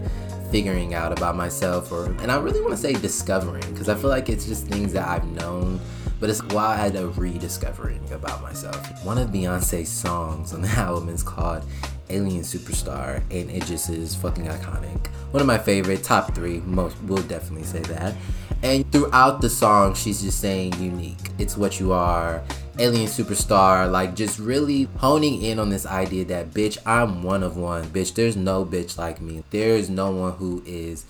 figuring 0.52 0.94
out 0.94 1.10
about 1.10 1.34
myself 1.34 1.90
or 1.90 2.12
and 2.20 2.30
I 2.30 2.38
really 2.38 2.60
want 2.60 2.74
to 2.74 2.76
say 2.76 2.92
discovering 2.92 3.68
because 3.72 3.88
I 3.88 3.96
feel 3.96 4.08
like 4.08 4.28
it's 4.28 4.46
just 4.46 4.68
things 4.68 4.92
that 4.92 5.08
I've 5.08 5.26
known 5.32 5.80
but 6.20 6.30
it's 6.30 6.40
why 6.44 6.74
I 6.74 6.76
had 6.76 6.94
a 6.94 7.08
rediscovering 7.08 8.12
about 8.12 8.40
myself. 8.40 9.04
One 9.04 9.18
of 9.18 9.30
Beyonce's 9.30 9.88
songs 9.88 10.54
on 10.54 10.62
the 10.62 10.68
album 10.76 11.08
is 11.08 11.24
called 11.24 11.64
Alien 12.08 12.42
Superstar 12.42 13.16
and 13.32 13.50
it 13.50 13.64
just 13.64 13.90
is 13.90 14.14
fucking 14.14 14.44
iconic. 14.44 15.08
One 15.32 15.40
of 15.40 15.48
my 15.48 15.58
favorite, 15.58 16.04
top 16.04 16.36
three, 16.36 16.60
most 16.60 17.02
will 17.02 17.22
definitely 17.22 17.64
say 17.64 17.80
that. 17.80 18.14
And 18.62 18.90
throughout 18.92 19.40
the 19.40 19.50
song, 19.50 19.94
she's 19.94 20.22
just 20.22 20.38
saying 20.38 20.74
unique. 20.80 21.30
It's 21.38 21.56
what 21.56 21.80
you 21.80 21.92
are. 21.92 22.44
Alien 22.80 23.06
superstar, 23.06 23.90
like 23.90 24.16
just 24.16 24.38
really 24.38 24.84
honing 24.96 25.42
in 25.42 25.58
on 25.58 25.68
this 25.68 25.84
idea 25.84 26.24
that 26.24 26.52
bitch, 26.52 26.78
I'm 26.86 27.22
one 27.22 27.42
of 27.42 27.56
one. 27.56 27.84
Bitch, 27.84 28.14
there's 28.14 28.36
no 28.36 28.64
bitch 28.64 28.96
like 28.96 29.20
me. 29.20 29.44
There's 29.50 29.90
no 29.90 30.10
one 30.10 30.32
who 30.32 30.62
is 30.64 31.04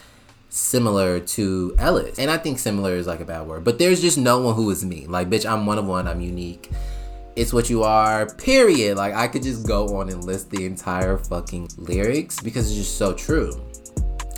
similar 0.48 1.20
to 1.20 1.74
Ellis. 1.78 2.18
And 2.18 2.28
I 2.28 2.38
think 2.38 2.58
similar 2.58 2.94
is 2.94 3.06
like 3.06 3.20
a 3.20 3.24
bad 3.24 3.46
word, 3.46 3.62
but 3.62 3.78
there's 3.78 4.02
just 4.02 4.18
no 4.18 4.40
one 4.40 4.56
who 4.56 4.68
is 4.70 4.84
me. 4.84 5.06
Like, 5.06 5.30
bitch, 5.30 5.48
I'm 5.48 5.64
one 5.64 5.78
of 5.78 5.86
one, 5.86 6.08
I'm 6.08 6.20
unique. 6.20 6.70
It's 7.36 7.52
what 7.52 7.70
you 7.70 7.84
are, 7.84 8.26
period. 8.26 8.96
Like, 8.98 9.14
I 9.14 9.28
could 9.28 9.44
just 9.44 9.64
go 9.64 9.96
on 9.98 10.08
and 10.10 10.24
list 10.24 10.50
the 10.50 10.66
entire 10.66 11.16
fucking 11.16 11.70
lyrics 11.78 12.40
because 12.40 12.66
it's 12.66 12.76
just 12.76 12.98
so 12.98 13.14
true. 13.14 13.52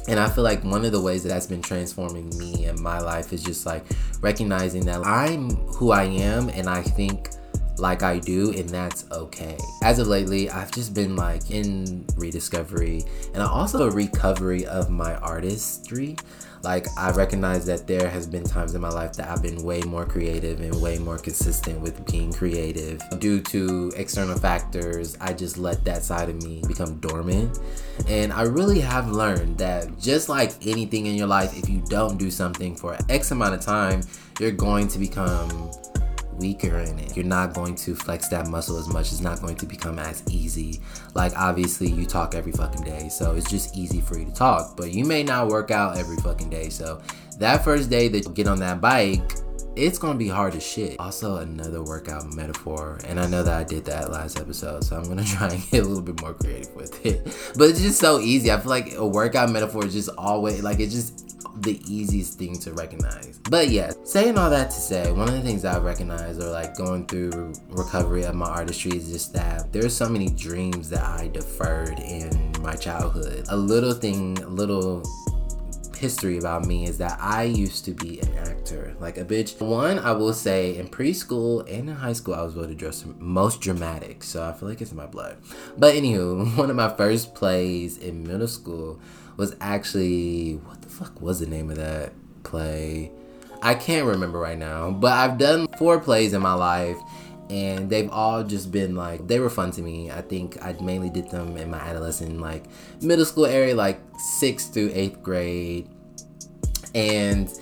And 0.08 0.18
I 0.18 0.28
feel 0.28 0.44
like 0.44 0.64
one 0.64 0.84
of 0.84 0.92
the 0.92 1.00
ways 1.00 1.22
that 1.22 1.28
that's 1.28 1.46
been 1.46 1.62
transforming 1.62 2.28
me 2.36 2.66
and 2.66 2.78
my 2.80 2.98
life 2.98 3.32
is 3.32 3.42
just 3.42 3.66
like 3.66 3.84
recognizing 4.20 4.84
that 4.86 5.06
I'm 5.06 5.50
who 5.50 5.92
I 5.92 6.04
am 6.04 6.48
and 6.48 6.68
I 6.68 6.82
think 6.82 7.30
like 7.78 8.02
I 8.02 8.18
do, 8.18 8.52
and 8.52 8.68
that's 8.68 9.10
okay. 9.10 9.56
As 9.82 9.98
of 9.98 10.06
lately, 10.06 10.50
I've 10.50 10.70
just 10.70 10.94
been 10.94 11.16
like 11.16 11.50
in 11.50 12.06
rediscovery 12.16 13.04
and 13.34 13.42
also 13.42 13.88
a 13.88 13.90
recovery 13.90 14.66
of 14.66 14.90
my 14.90 15.16
artistry. 15.16 16.16
Like, 16.62 16.86
I 16.96 17.10
recognize 17.10 17.66
that 17.66 17.86
there 17.86 18.08
has 18.08 18.26
been 18.26 18.44
times 18.44 18.74
in 18.74 18.80
my 18.80 18.88
life 18.88 19.14
that 19.14 19.28
I've 19.28 19.42
been 19.42 19.62
way 19.62 19.80
more 19.82 20.06
creative 20.06 20.60
and 20.60 20.80
way 20.80 20.98
more 20.98 21.18
consistent 21.18 21.80
with 21.80 22.06
being 22.06 22.32
creative. 22.32 23.02
Due 23.18 23.40
to 23.40 23.92
external 23.96 24.38
factors, 24.38 25.16
I 25.20 25.32
just 25.32 25.58
let 25.58 25.84
that 25.84 26.02
side 26.04 26.28
of 26.28 26.42
me 26.42 26.62
become 26.68 27.00
dormant. 27.00 27.58
And 28.08 28.32
I 28.32 28.42
really 28.42 28.80
have 28.80 29.10
learned 29.10 29.58
that 29.58 29.98
just 29.98 30.28
like 30.28 30.52
anything 30.66 31.06
in 31.06 31.16
your 31.16 31.26
life, 31.26 31.56
if 31.58 31.68
you 31.68 31.82
don't 31.88 32.16
do 32.16 32.30
something 32.30 32.76
for 32.76 32.96
X 33.08 33.32
amount 33.32 33.54
of 33.54 33.60
time, 33.60 34.02
you're 34.38 34.52
going 34.52 34.86
to 34.88 34.98
become 34.98 35.70
weaker 36.34 36.78
in 36.78 36.98
it. 36.98 37.16
You're 37.16 37.24
not 37.24 37.54
going 37.54 37.74
to 37.76 37.94
flex 37.94 38.28
that 38.28 38.48
muscle 38.48 38.78
as 38.78 38.88
much. 38.88 39.12
It's 39.12 39.20
not 39.20 39.40
going 39.40 39.56
to 39.56 39.66
become 39.66 39.98
as 39.98 40.22
easy. 40.30 40.80
Like, 41.14 41.32
obviously, 41.36 41.88
you 41.88 42.06
talk 42.06 42.34
every 42.34 42.52
fucking 42.52 42.84
day, 42.84 43.08
so 43.08 43.34
it's 43.34 43.50
just 43.50 43.76
easy 43.76 44.00
for 44.00 44.18
you 44.18 44.26
to 44.26 44.32
talk, 44.32 44.76
but 44.76 44.92
you 44.92 45.04
may 45.04 45.22
not 45.22 45.48
work 45.48 45.70
out 45.70 45.98
every 45.98 46.16
fucking 46.16 46.50
day. 46.50 46.68
So, 46.68 47.00
that 47.38 47.64
first 47.64 47.90
day 47.90 48.08
that 48.08 48.24
you 48.24 48.32
get 48.32 48.46
on 48.46 48.58
that 48.60 48.80
bike, 48.80 49.20
it's 49.74 49.98
gonna 49.98 50.18
be 50.18 50.28
hard 50.28 50.54
as 50.54 50.62
shit. 50.62 50.96
Also, 50.98 51.36
another 51.36 51.82
workout 51.82 52.32
metaphor, 52.34 52.98
and 53.06 53.18
I 53.18 53.26
know 53.26 53.42
that 53.42 53.54
I 53.54 53.64
did 53.64 53.84
that 53.86 54.10
last 54.10 54.38
episode, 54.38 54.84
so 54.84 54.96
I'm 54.96 55.04
gonna 55.04 55.24
try 55.36 55.48
and 55.48 55.70
get 55.70 55.84
a 55.84 55.86
little 55.86 56.02
bit 56.02 56.20
more 56.20 56.34
creative 56.34 56.74
with 56.74 57.04
it. 57.06 57.24
But 57.56 57.70
it's 57.70 57.80
just 57.80 57.98
so 57.98 58.20
easy. 58.20 58.52
I 58.52 58.58
feel 58.58 58.70
like 58.70 58.94
a 58.94 59.06
workout 59.06 59.50
metaphor 59.50 59.86
is 59.86 59.94
just 59.94 60.10
always 60.18 60.62
like 60.62 60.80
it's 60.80 60.92
just 60.92 61.31
the 61.56 61.80
easiest 61.86 62.38
thing 62.38 62.58
to 62.60 62.72
recognize. 62.72 63.40
But 63.50 63.68
yeah, 63.68 63.92
saying 64.04 64.38
all 64.38 64.50
that 64.50 64.70
to 64.70 64.76
say, 64.76 65.10
one 65.12 65.28
of 65.28 65.34
the 65.34 65.42
things 65.42 65.64
I 65.64 65.78
recognize 65.78 66.38
or 66.38 66.50
like 66.50 66.76
going 66.76 67.06
through 67.06 67.54
recovery 67.68 68.24
of 68.24 68.34
my 68.34 68.48
artistry 68.48 68.96
is 68.96 69.10
just 69.10 69.32
that 69.34 69.72
there's 69.72 69.94
so 69.96 70.08
many 70.08 70.28
dreams 70.28 70.88
that 70.90 71.02
I 71.02 71.28
deferred 71.28 71.98
in 72.00 72.52
my 72.60 72.74
childhood. 72.74 73.46
A 73.48 73.56
little 73.56 73.94
thing, 73.94 74.38
a 74.38 74.48
little 74.48 75.02
history 76.02 76.36
about 76.36 76.66
me 76.66 76.84
is 76.84 76.98
that 76.98 77.16
I 77.20 77.44
used 77.44 77.84
to 77.84 77.92
be 77.92 78.18
an 78.18 78.36
actor, 78.36 78.94
like 78.98 79.18
a 79.18 79.24
bitch. 79.24 79.60
One, 79.60 80.00
I 80.00 80.10
will 80.10 80.32
say, 80.32 80.76
in 80.76 80.88
preschool 80.88 81.60
and 81.70 81.88
in 81.88 81.94
high 81.94 82.12
school, 82.12 82.34
I 82.34 82.42
was 82.42 82.54
voted 82.54 82.82
most 83.20 83.60
dramatic, 83.60 84.24
so 84.24 84.42
I 84.42 84.52
feel 84.52 84.68
like 84.68 84.80
it's 84.80 84.90
in 84.90 84.96
my 84.96 85.06
blood. 85.06 85.36
But 85.78 85.94
anywho, 85.94 86.56
one 86.58 86.70
of 86.70 86.76
my 86.76 86.88
first 86.88 87.36
plays 87.36 87.98
in 87.98 88.26
middle 88.26 88.48
school 88.48 89.00
was 89.36 89.56
actually 89.60 90.54
what 90.64 90.82
the 90.82 90.88
fuck 90.88 91.20
was 91.20 91.40
the 91.40 91.46
name 91.46 91.70
of 91.70 91.76
that 91.76 92.12
play? 92.42 93.10
I 93.62 93.74
can't 93.74 94.06
remember 94.06 94.38
right 94.38 94.58
now, 94.58 94.90
but 94.90 95.12
I've 95.12 95.38
done 95.38 95.68
four 95.78 96.00
plays 96.00 96.32
in 96.32 96.42
my 96.42 96.54
life 96.54 96.96
and 97.50 97.90
they've 97.90 98.10
all 98.10 98.42
just 98.42 98.72
been 98.72 98.96
like 98.96 99.26
they 99.28 99.38
were 99.38 99.50
fun 99.50 99.70
to 99.72 99.82
me. 99.82 100.10
I 100.10 100.22
think 100.22 100.62
I 100.64 100.72
mainly 100.80 101.10
did 101.10 101.30
them 101.30 101.56
in 101.56 101.70
my 101.70 101.78
adolescent 101.78 102.40
like 102.40 102.64
middle 103.02 103.24
school 103.24 103.46
area 103.46 103.74
like 103.74 104.00
6th 104.40 104.72
through 104.72 104.90
8th 104.90 105.22
grade. 105.22 105.88
And 106.94 107.52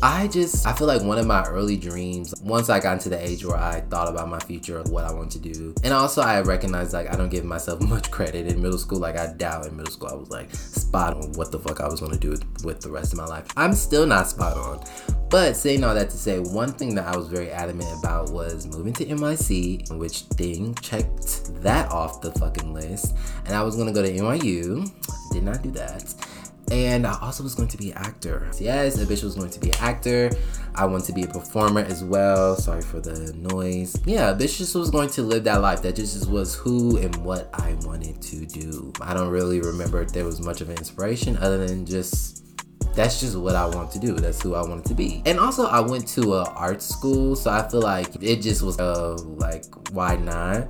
I 0.00 0.28
just 0.28 0.64
I 0.64 0.72
feel 0.72 0.86
like 0.86 1.02
one 1.02 1.18
of 1.18 1.26
my 1.26 1.42
early 1.48 1.76
dreams 1.76 2.32
once 2.40 2.70
I 2.70 2.78
got 2.78 2.92
into 2.92 3.08
the 3.08 3.20
age 3.20 3.44
where 3.44 3.56
I 3.56 3.80
thought 3.80 4.06
about 4.06 4.28
my 4.28 4.38
future 4.38 4.80
what 4.84 5.04
I 5.04 5.12
want 5.12 5.32
to 5.32 5.40
do. 5.40 5.74
And 5.82 5.92
also 5.92 6.22
I 6.22 6.40
recognized 6.40 6.92
like 6.92 7.12
I 7.12 7.16
don't 7.16 7.30
give 7.30 7.44
myself 7.44 7.80
much 7.88 8.10
credit 8.10 8.46
in 8.46 8.62
middle 8.62 8.78
school. 8.78 9.00
Like 9.00 9.16
I 9.16 9.32
doubt 9.32 9.66
in 9.66 9.76
middle 9.76 9.92
school 9.92 10.08
I 10.08 10.14
was 10.14 10.30
like 10.30 10.54
spot 10.54 11.16
on 11.16 11.32
what 11.32 11.50
the 11.50 11.58
fuck 11.58 11.80
I 11.80 11.88
was 11.88 12.00
gonna 12.00 12.16
do 12.16 12.30
with, 12.30 12.64
with 12.64 12.80
the 12.80 12.90
rest 12.90 13.12
of 13.12 13.18
my 13.18 13.26
life. 13.26 13.46
I'm 13.56 13.74
still 13.74 14.06
not 14.06 14.28
spot 14.28 14.56
on. 14.56 14.84
But 15.30 15.56
saying 15.56 15.82
all 15.84 15.94
that 15.94 16.10
to 16.10 16.16
say, 16.16 16.38
one 16.38 16.72
thing 16.72 16.94
that 16.94 17.06
I 17.06 17.16
was 17.16 17.26
very 17.26 17.50
adamant 17.50 17.90
about 17.98 18.30
was 18.30 18.66
moving 18.66 18.94
to 18.94 19.04
NYC, 19.04 19.92
which 19.98 20.20
thing 20.20 20.74
checked 20.76 21.60
that 21.62 21.90
off 21.90 22.22
the 22.22 22.32
fucking 22.32 22.72
list. 22.72 23.14
And 23.46 23.54
I 23.54 23.62
was 23.62 23.76
gonna 23.76 23.92
go 23.92 24.02
to 24.02 24.10
NYU. 24.10 24.90
Did 25.32 25.42
not 25.42 25.60
do 25.62 25.70
that 25.72 26.14
and 26.70 27.06
I 27.06 27.18
also 27.20 27.42
was 27.42 27.54
going 27.54 27.68
to 27.68 27.76
be 27.76 27.90
an 27.92 27.98
actor. 27.98 28.48
Yes, 28.58 29.00
a 29.00 29.06
bitch 29.06 29.22
was 29.22 29.34
going 29.34 29.50
to 29.50 29.60
be 29.60 29.70
an 29.70 29.78
actor. 29.80 30.30
I 30.74 30.84
want 30.86 31.04
to 31.06 31.12
be 31.12 31.24
a 31.24 31.26
performer 31.26 31.80
as 31.80 32.04
well. 32.04 32.56
Sorry 32.56 32.82
for 32.82 33.00
the 33.00 33.32
noise. 33.34 33.96
Yeah, 34.04 34.32
bitch 34.32 34.58
just 34.58 34.74
was 34.74 34.90
going 34.90 35.10
to 35.10 35.22
live 35.22 35.44
that 35.44 35.60
life. 35.60 35.82
That 35.82 35.96
just 35.96 36.28
was 36.30 36.54
who 36.54 36.98
and 36.98 37.14
what 37.16 37.50
I 37.54 37.74
wanted 37.82 38.20
to 38.22 38.46
do. 38.46 38.92
I 39.00 39.14
don't 39.14 39.30
really 39.30 39.60
remember 39.60 40.02
if 40.02 40.12
there 40.12 40.24
was 40.24 40.40
much 40.40 40.60
of 40.60 40.68
an 40.68 40.76
inspiration 40.76 41.36
other 41.38 41.66
than 41.66 41.86
just 41.86 42.44
that's 42.94 43.20
just 43.20 43.36
what 43.36 43.54
I 43.54 43.66
want 43.66 43.92
to 43.92 43.98
do. 43.98 44.14
That's 44.14 44.42
who 44.42 44.54
I 44.54 44.62
wanted 44.62 44.84
to 44.86 44.94
be. 44.94 45.22
And 45.24 45.38
also, 45.38 45.66
I 45.66 45.80
went 45.80 46.08
to 46.08 46.34
a 46.34 46.44
art 46.44 46.82
school, 46.82 47.36
so 47.36 47.50
I 47.50 47.68
feel 47.68 47.82
like 47.82 48.08
it 48.20 48.42
just 48.42 48.62
was 48.62 48.78
uh, 48.78 49.16
like 49.22 49.64
why 49.92 50.16
not? 50.16 50.68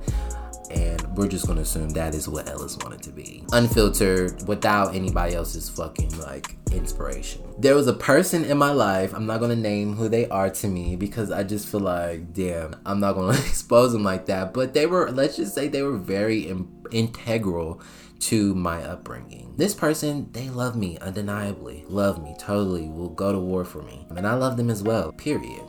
And 0.69 1.01
we're 1.17 1.27
just 1.27 1.47
gonna 1.47 1.61
assume 1.61 1.89
that 1.89 2.13
is 2.15 2.27
what 2.27 2.47
Ellis 2.49 2.77
wanted 2.77 3.01
to 3.03 3.11
be. 3.11 3.43
Unfiltered, 3.51 4.47
without 4.47 4.95
anybody 4.95 5.35
else's 5.35 5.69
fucking 5.69 6.17
like 6.19 6.55
inspiration. 6.71 7.41
There 7.57 7.75
was 7.75 7.87
a 7.87 7.93
person 7.93 8.45
in 8.45 8.57
my 8.57 8.71
life, 8.71 9.13
I'm 9.13 9.25
not 9.25 9.39
gonna 9.39 9.55
name 9.55 9.95
who 9.95 10.09
they 10.09 10.27
are 10.29 10.49
to 10.49 10.67
me 10.67 10.95
because 10.95 11.31
I 11.31 11.43
just 11.43 11.67
feel 11.67 11.81
like, 11.81 12.33
damn, 12.33 12.75
I'm 12.85 12.99
not 12.99 13.13
gonna 13.13 13.37
expose 13.47 13.93
them 13.93 14.03
like 14.03 14.27
that, 14.27 14.53
but 14.53 14.73
they 14.73 14.85
were, 14.85 15.11
let's 15.11 15.35
just 15.35 15.53
say 15.55 15.67
they 15.67 15.81
were 15.81 15.97
very 15.97 16.47
in- 16.47 16.67
integral 16.91 17.81
to 18.19 18.53
my 18.53 18.83
upbringing. 18.83 19.53
This 19.57 19.73
person, 19.73 20.29
they 20.31 20.49
love 20.49 20.75
me 20.75 20.97
undeniably, 20.99 21.85
love 21.87 22.21
me 22.21 22.35
totally, 22.37 22.89
will 22.89 23.09
go 23.09 23.31
to 23.31 23.39
war 23.39 23.63
for 23.63 23.81
me. 23.81 24.05
And 24.09 24.27
I 24.27 24.33
love 24.33 24.57
them 24.57 24.69
as 24.69 24.83
well, 24.83 25.11
period. 25.13 25.63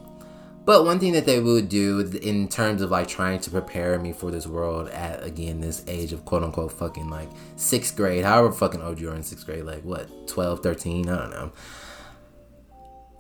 But 0.65 0.85
one 0.85 1.01
thing 1.01 1.13
that 1.15 1.25
they 1.27 1.41
would 1.41 1.69
do 1.69 2.01
in 2.23 2.47
terms 2.49 2.83
of 2.83 2.91
like 2.91 3.09
trying 3.09 3.41
to 3.41 3.51
prepare 3.51 3.99
me 3.99 4.13
for 4.13 4.31
this 4.31 4.47
world 4.47 4.89
at 4.91 5.23
again 5.25 5.61
this 5.61 5.83
age 5.89 6.13
of 6.13 6.25
quote 6.25 6.43
unquote 6.43 6.73
fucking 6.73 7.09
like 7.09 7.29
sixth 7.57 7.97
grade, 7.97 8.25
however 8.25 8.53
fucking 8.53 8.83
old 8.83 9.01
you 9.01 9.11
are 9.11 9.17
in 9.17 9.23
sixth 9.23 9.47
grade, 9.47 9.65
like 9.65 9.83
what, 9.83 10.29
12, 10.29 10.61
13, 10.61 11.09
I 11.09 11.19
don't 11.19 11.31
know. 11.31 11.53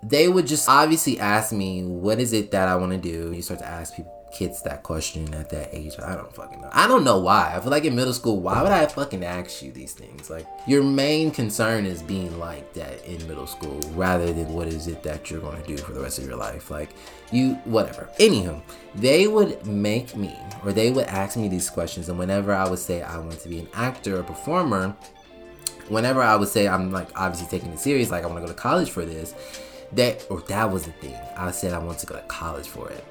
They 0.02 0.28
would 0.28 0.46
just 0.46 0.68
obviously 0.68 1.18
ask 1.18 1.52
me, 1.52 1.82
what 1.82 2.20
is 2.20 2.32
it 2.32 2.50
that 2.52 2.68
I 2.68 2.76
want 2.76 2.92
to 2.92 2.98
do? 2.98 3.32
You 3.32 3.42
start 3.42 3.60
to 3.60 3.66
ask 3.66 3.94
people 3.94 4.19
kids 4.32 4.62
that 4.62 4.82
question 4.82 5.32
at 5.34 5.50
that 5.50 5.70
age. 5.72 5.94
I 5.98 6.14
don't 6.14 6.34
fucking 6.34 6.60
know. 6.60 6.70
I 6.72 6.86
don't 6.86 7.04
know 7.04 7.18
why. 7.18 7.54
I 7.54 7.60
feel 7.60 7.70
like 7.70 7.84
in 7.84 7.94
middle 7.94 8.12
school, 8.12 8.40
why 8.40 8.62
would 8.62 8.72
I 8.72 8.86
fucking 8.86 9.24
ask 9.24 9.62
you 9.62 9.72
these 9.72 9.92
things? 9.92 10.30
Like 10.30 10.46
your 10.66 10.82
main 10.82 11.30
concern 11.30 11.86
is 11.86 12.02
being 12.02 12.38
like 12.38 12.72
that 12.74 13.04
in 13.04 13.26
middle 13.26 13.46
school 13.46 13.80
rather 13.94 14.32
than 14.32 14.52
what 14.52 14.68
is 14.68 14.86
it 14.86 15.02
that 15.02 15.30
you're 15.30 15.40
going 15.40 15.60
to 15.60 15.66
do 15.66 15.76
for 15.76 15.92
the 15.92 16.00
rest 16.00 16.18
of 16.18 16.26
your 16.26 16.36
life. 16.36 16.70
Like 16.70 16.90
you, 17.32 17.54
whatever. 17.64 18.08
Anywho, 18.18 18.62
they 18.94 19.26
would 19.26 19.66
make 19.66 20.16
me 20.16 20.36
or 20.64 20.72
they 20.72 20.90
would 20.90 21.06
ask 21.06 21.36
me 21.36 21.48
these 21.48 21.70
questions, 21.70 22.08
and 22.08 22.18
whenever 22.18 22.52
I 22.54 22.68
would 22.68 22.78
say 22.78 23.02
I 23.02 23.18
want 23.18 23.40
to 23.40 23.48
be 23.48 23.58
an 23.58 23.68
actor 23.74 24.18
or 24.18 24.22
performer, 24.22 24.96
whenever 25.88 26.22
I 26.22 26.36
would 26.36 26.48
say 26.48 26.68
I'm 26.68 26.92
like 26.92 27.08
obviously 27.18 27.48
taking 27.48 27.72
it 27.72 27.80
serious, 27.80 28.10
like 28.10 28.24
I 28.24 28.26
want 28.26 28.38
to 28.38 28.46
go 28.46 28.52
to 28.52 28.58
college 28.58 28.90
for 28.90 29.04
this. 29.04 29.34
That 29.92 30.24
or 30.30 30.40
that 30.42 30.70
was 30.70 30.84
the 30.84 30.92
thing. 30.92 31.16
I 31.36 31.50
said 31.50 31.72
I 31.72 31.78
want 31.78 31.98
to 31.98 32.06
go 32.06 32.14
to 32.14 32.22
college 32.22 32.68
for 32.68 32.88
it 32.90 33.04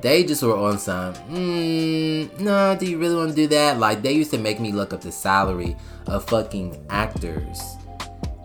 they 0.00 0.24
just 0.24 0.42
were 0.42 0.56
on 0.56 0.78
some, 0.78 1.14
mm, 1.14 2.40
no, 2.40 2.76
do 2.76 2.86
you 2.86 2.98
really 2.98 3.14
want 3.14 3.30
to 3.30 3.36
do 3.36 3.46
that? 3.48 3.78
Like, 3.78 4.02
they 4.02 4.12
used 4.12 4.30
to 4.32 4.38
make 4.38 4.60
me 4.60 4.72
look 4.72 4.92
up 4.92 5.00
the 5.00 5.12
salary 5.12 5.76
of 6.06 6.24
fucking 6.24 6.84
actors. 6.90 7.60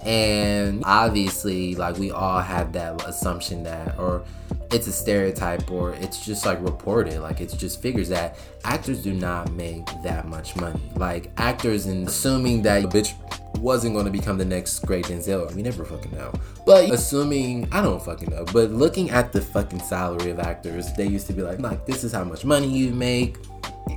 And 0.03 0.83
obviously, 0.85 1.75
like, 1.75 1.97
we 1.97 2.11
all 2.11 2.39
have 2.39 2.71
that 2.73 3.05
assumption 3.05 3.63
that, 3.63 3.99
or 3.99 4.23
it's 4.71 4.87
a 4.87 4.91
stereotype, 4.91 5.71
or 5.71 5.93
it's 5.95 6.23
just 6.23 6.45
like 6.45 6.61
reported, 6.61 7.21
like, 7.21 7.41
it's 7.41 7.55
just 7.55 7.81
figures 7.81 8.09
that 8.09 8.37
actors 8.63 9.01
do 9.01 9.13
not 9.13 9.51
make 9.53 9.85
that 10.03 10.27
much 10.27 10.55
money. 10.55 10.79
Like, 10.95 11.31
actors, 11.37 11.87
and 11.87 12.07
assuming 12.07 12.61
that 12.63 12.83
a 12.83 12.87
bitch 12.87 13.13
wasn't 13.57 13.93
going 13.93 14.05
to 14.05 14.11
become 14.11 14.37
the 14.37 14.45
next 14.45 14.79
great 14.85 15.05
Denzel. 15.05 15.53
We 15.53 15.63
never 15.63 15.83
fucking 15.83 16.11
know. 16.11 16.31
But 16.65 16.91
assuming, 16.91 17.67
I 17.71 17.81
don't 17.81 18.01
fucking 18.03 18.29
know. 18.29 18.45
But 18.45 18.71
looking 18.71 19.09
at 19.09 19.31
the 19.31 19.41
fucking 19.41 19.81
salary 19.81 20.29
of 20.31 20.39
actors, 20.39 20.93
they 20.93 21.07
used 21.07 21.27
to 21.27 21.33
be 21.33 21.41
like, 21.41 21.59
like 21.59 21.85
this 21.85 22.03
is 22.03 22.11
how 22.11 22.23
much 22.23 22.45
money 22.45 22.67
you 22.67 22.93
make, 22.93 23.37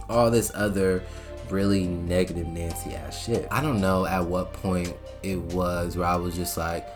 all 0.08 0.30
this 0.30 0.50
other 0.54 1.02
really 1.52 1.86
negative 1.86 2.46
Nancy 2.48 2.94
ass 2.94 3.24
shit. 3.24 3.46
I 3.50 3.62
don't 3.62 3.80
know 3.80 4.06
at 4.06 4.24
what 4.24 4.52
point 4.52 4.94
it 5.22 5.38
was 5.38 5.96
where 5.96 6.06
I 6.06 6.16
was 6.16 6.34
just 6.34 6.56
like, 6.56 6.88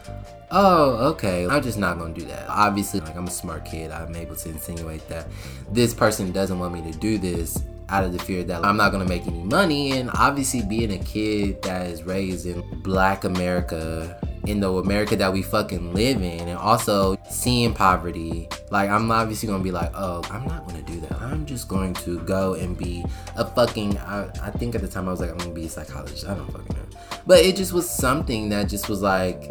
oh, 0.50 1.10
okay, 1.12 1.46
I'm 1.46 1.62
just 1.62 1.78
not 1.78 1.98
gonna 1.98 2.14
do 2.14 2.24
that. 2.24 2.48
Obviously, 2.48 3.00
like 3.00 3.16
I'm 3.16 3.26
a 3.26 3.30
smart 3.30 3.64
kid, 3.64 3.90
I'm 3.90 4.16
able 4.16 4.36
to 4.36 4.48
insinuate 4.48 5.06
that 5.08 5.28
this 5.70 5.94
person 5.94 6.32
doesn't 6.32 6.58
want 6.58 6.74
me 6.74 6.90
to 6.90 6.98
do 6.98 7.18
this 7.18 7.62
out 7.88 8.04
of 8.04 8.12
the 8.12 8.18
fear 8.18 8.42
that 8.44 8.64
I'm 8.64 8.76
not 8.76 8.92
gonna 8.92 9.08
make 9.08 9.26
any 9.26 9.42
money. 9.42 9.92
And 9.92 10.10
obviously, 10.14 10.62
being 10.62 10.92
a 10.92 10.98
kid 10.98 11.62
that 11.62 11.86
is 11.86 12.02
raised 12.02 12.46
in 12.46 12.62
black 12.82 13.24
America, 13.24 14.20
in 14.46 14.60
the 14.60 14.72
America 14.72 15.16
that 15.16 15.32
we 15.32 15.42
fucking 15.42 15.94
live 15.94 16.18
in, 16.22 16.48
and 16.48 16.58
also 16.58 17.16
seeing 17.30 17.74
poverty, 17.74 18.48
like 18.70 18.90
I'm 18.90 19.10
obviously 19.10 19.48
gonna 19.48 19.62
be 19.62 19.72
like, 19.72 19.90
oh, 19.94 20.22
I'm 20.30 20.46
not 20.46 20.66
gonna 20.66 20.82
do 20.82 21.00
that. 21.00 21.20
I'm 21.20 21.46
just 21.46 21.68
going 21.68 21.94
to 21.94 22.18
go 22.20 22.54
and 22.54 22.76
be 22.76 23.04
a 23.36 23.44
fucking. 23.44 23.98
I, 23.98 24.28
I 24.42 24.50
think 24.50 24.74
at 24.74 24.80
the 24.80 24.88
time 24.88 25.08
I 25.08 25.10
was 25.10 25.20
like, 25.20 25.30
I'm 25.30 25.38
gonna 25.38 25.50
be 25.50 25.66
a 25.66 25.68
psychologist. 25.68 26.26
I 26.26 26.34
don't 26.34 26.50
fucking 26.50 26.76
know. 26.76 26.82
But 27.26 27.40
it 27.40 27.56
just 27.56 27.72
was 27.72 27.88
something 27.88 28.48
that 28.50 28.68
just 28.68 28.88
was 28.88 29.02
like, 29.02 29.50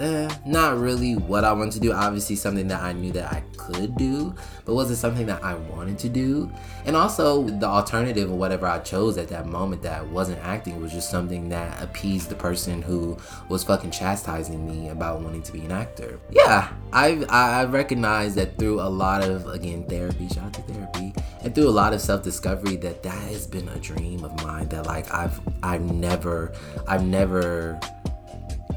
eh, 0.00 0.28
not 0.46 0.78
really 0.78 1.14
what 1.14 1.44
I 1.44 1.52
wanted 1.52 1.74
to 1.74 1.80
do. 1.80 1.92
Obviously, 1.92 2.36
something 2.36 2.68
that 2.68 2.82
I 2.82 2.92
knew 2.92 3.12
that 3.12 3.32
I 3.32 3.42
could 3.56 3.96
do, 3.96 4.34
but 4.64 4.74
was 4.74 4.90
it 4.90 4.96
something 4.96 5.26
that 5.26 5.44
I 5.44 5.54
wanted 5.54 5.98
to 6.00 6.08
do? 6.08 6.50
And 6.86 6.96
also, 6.96 7.44
the 7.44 7.66
alternative 7.66 8.30
or 8.30 8.36
whatever 8.36 8.66
I 8.66 8.78
chose 8.80 9.18
at 9.18 9.28
that 9.28 9.46
moment 9.46 9.82
that 9.82 10.06
wasn't 10.06 10.38
acting 10.40 10.80
was 10.80 10.92
just 10.92 11.10
something 11.10 11.48
that 11.50 11.80
appeased 11.82 12.30
the 12.30 12.34
person 12.34 12.82
who 12.82 13.16
was 13.48 13.62
fucking 13.62 13.90
chastising 13.90 14.66
me 14.66 14.88
about 14.88 15.20
wanting 15.20 15.42
to 15.42 15.52
be 15.52 15.60
an 15.60 15.72
actor. 15.72 16.18
Yeah, 16.30 16.72
I've 16.92 17.24
I've 17.30 17.72
recognized 17.72 18.36
that 18.36 18.58
through 18.58 18.80
a 18.80 18.88
lot 18.88 19.22
of 19.22 19.46
again 19.48 19.84
therapy, 19.84 20.28
shout 20.28 20.44
out 20.44 20.54
to 20.54 20.62
therapy, 20.62 21.14
and 21.42 21.54
through 21.54 21.68
a 21.68 21.70
lot 21.70 21.92
of 21.92 22.00
self 22.00 22.22
discovery 22.22 22.76
that 22.76 23.02
that 23.02 23.22
has 23.30 23.46
been 23.46 23.68
a 23.68 23.78
dream 23.78 24.24
of 24.24 24.42
mine 24.44 24.68
that 24.70 24.86
like 24.86 25.12
I've 25.12 25.40
I've 25.62 25.82
never 25.82 26.52
I've 26.86 27.04
never 27.04 27.78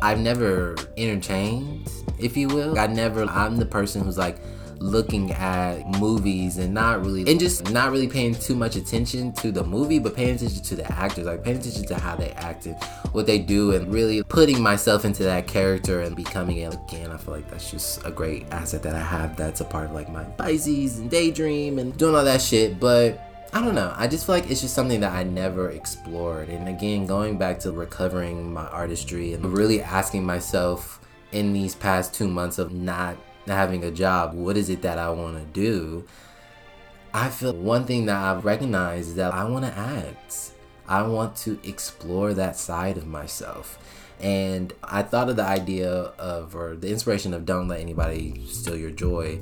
I've 0.03 0.19
never 0.19 0.75
entertained, 0.97 1.89
if 2.19 2.35
you 2.35 2.49
will. 2.49 2.77
I 2.77 2.87
never, 2.87 3.23
I'm 3.23 3.55
the 3.55 3.65
person 3.65 4.03
who's 4.03 4.17
like 4.17 4.37
looking 4.79 5.31
at 5.31 5.87
movies 5.97 6.57
and 6.57 6.73
not 6.73 7.05
really, 7.05 7.21
and 7.31 7.39
just 7.39 7.71
not 7.71 7.89
really 7.89 8.09
paying 8.09 8.35
too 8.35 8.53
much 8.53 8.75
attention 8.75 9.31
to 9.35 9.49
the 9.49 9.63
movie, 9.63 9.99
but 9.99 10.13
paying 10.13 10.35
attention 10.35 10.61
to 10.61 10.75
the 10.75 10.91
actors, 10.91 11.25
like 11.25 11.41
paying 11.41 11.55
attention 11.55 11.85
to 11.85 11.95
how 11.95 12.17
they 12.17 12.31
acted, 12.31 12.75
what 13.13 13.25
they 13.25 13.39
do, 13.39 13.71
and 13.71 13.93
really 13.93 14.21
putting 14.23 14.61
myself 14.61 15.05
into 15.05 15.23
that 15.23 15.47
character 15.47 16.01
and 16.01 16.17
becoming 16.17 16.57
it. 16.57 16.73
Again, 16.73 17.09
I 17.09 17.15
feel 17.15 17.35
like 17.35 17.49
that's 17.49 17.71
just 17.71 18.05
a 18.05 18.11
great 18.11 18.45
asset 18.51 18.83
that 18.83 18.95
I 18.95 19.01
have 19.01 19.37
that's 19.37 19.61
a 19.61 19.65
part 19.65 19.85
of 19.85 19.93
like 19.93 20.09
my 20.09 20.25
Pisces 20.25 20.99
and 20.99 21.09
daydream 21.09 21.79
and 21.79 21.97
doing 21.97 22.13
all 22.13 22.25
that 22.25 22.41
shit. 22.41 22.77
But 22.77 23.21
I 23.55 23.61
don't 23.61 23.75
know. 23.75 23.93
I 23.95 24.07
just 24.07 24.25
feel 24.25 24.33
like 24.33 24.49
it's 24.49 24.61
just 24.61 24.73
something 24.73 25.01
that 25.01 25.13
I 25.13 25.21
never 25.21 25.69
explored. 25.69 26.49
And 26.49 26.67
again, 26.67 27.05
going 27.05 27.37
back 27.37 27.59
to 27.59 27.71
recovering 27.71 28.51
my 28.51 28.65
artistry 28.65 29.33
and 29.33 29.45
really 29.55 29.79
asking 29.79 30.25
myself 30.25 30.99
in 31.31 31.53
these 31.53 31.75
past 31.75 32.15
two 32.15 32.27
months 32.27 32.57
of 32.57 32.73
not 32.73 33.15
having 33.45 33.83
a 33.83 33.91
job, 33.91 34.33
what 34.33 34.57
is 34.57 34.71
it 34.71 34.81
that 34.81 34.97
I 34.97 35.11
want 35.11 35.37
to 35.37 35.45
do? 35.53 36.03
I 37.13 37.29
feel 37.29 37.53
one 37.53 37.85
thing 37.85 38.07
that 38.07 38.17
I've 38.17 38.43
recognized 38.43 39.09
is 39.09 39.15
that 39.15 39.35
I 39.35 39.43
want 39.43 39.65
to 39.65 39.77
act. 39.77 40.53
I 40.87 41.03
want 41.03 41.35
to 41.37 41.59
explore 41.63 42.33
that 42.33 42.57
side 42.57 42.97
of 42.97 43.05
myself. 43.05 43.77
And 44.19 44.73
I 44.83 45.03
thought 45.03 45.29
of 45.29 45.35
the 45.35 45.45
idea 45.45 45.91
of, 45.91 46.55
or 46.55 46.75
the 46.75 46.89
inspiration 46.89 47.35
of 47.35 47.45
Don't 47.45 47.67
Let 47.67 47.81
Anybody 47.81 48.43
Steal 48.47 48.77
Your 48.77 48.89
Joy 48.89 49.41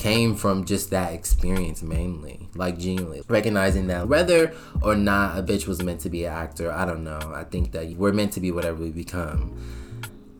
came 0.00 0.34
from 0.34 0.64
just 0.64 0.88
that 0.90 1.12
experience 1.12 1.82
mainly. 1.82 2.48
Like 2.54 2.78
genuinely 2.78 3.22
recognizing 3.28 3.88
that 3.88 4.08
whether 4.08 4.54
or 4.80 4.96
not 4.96 5.38
a 5.38 5.42
bitch 5.42 5.66
was 5.66 5.82
meant 5.82 6.00
to 6.00 6.10
be 6.10 6.24
an 6.24 6.32
actor, 6.32 6.72
I 6.72 6.86
don't 6.86 7.04
know. 7.04 7.20
I 7.34 7.44
think 7.44 7.72
that 7.72 7.86
we're 7.90 8.12
meant 8.12 8.32
to 8.32 8.40
be 8.40 8.50
whatever 8.50 8.82
we 8.82 8.90
become. 8.90 9.60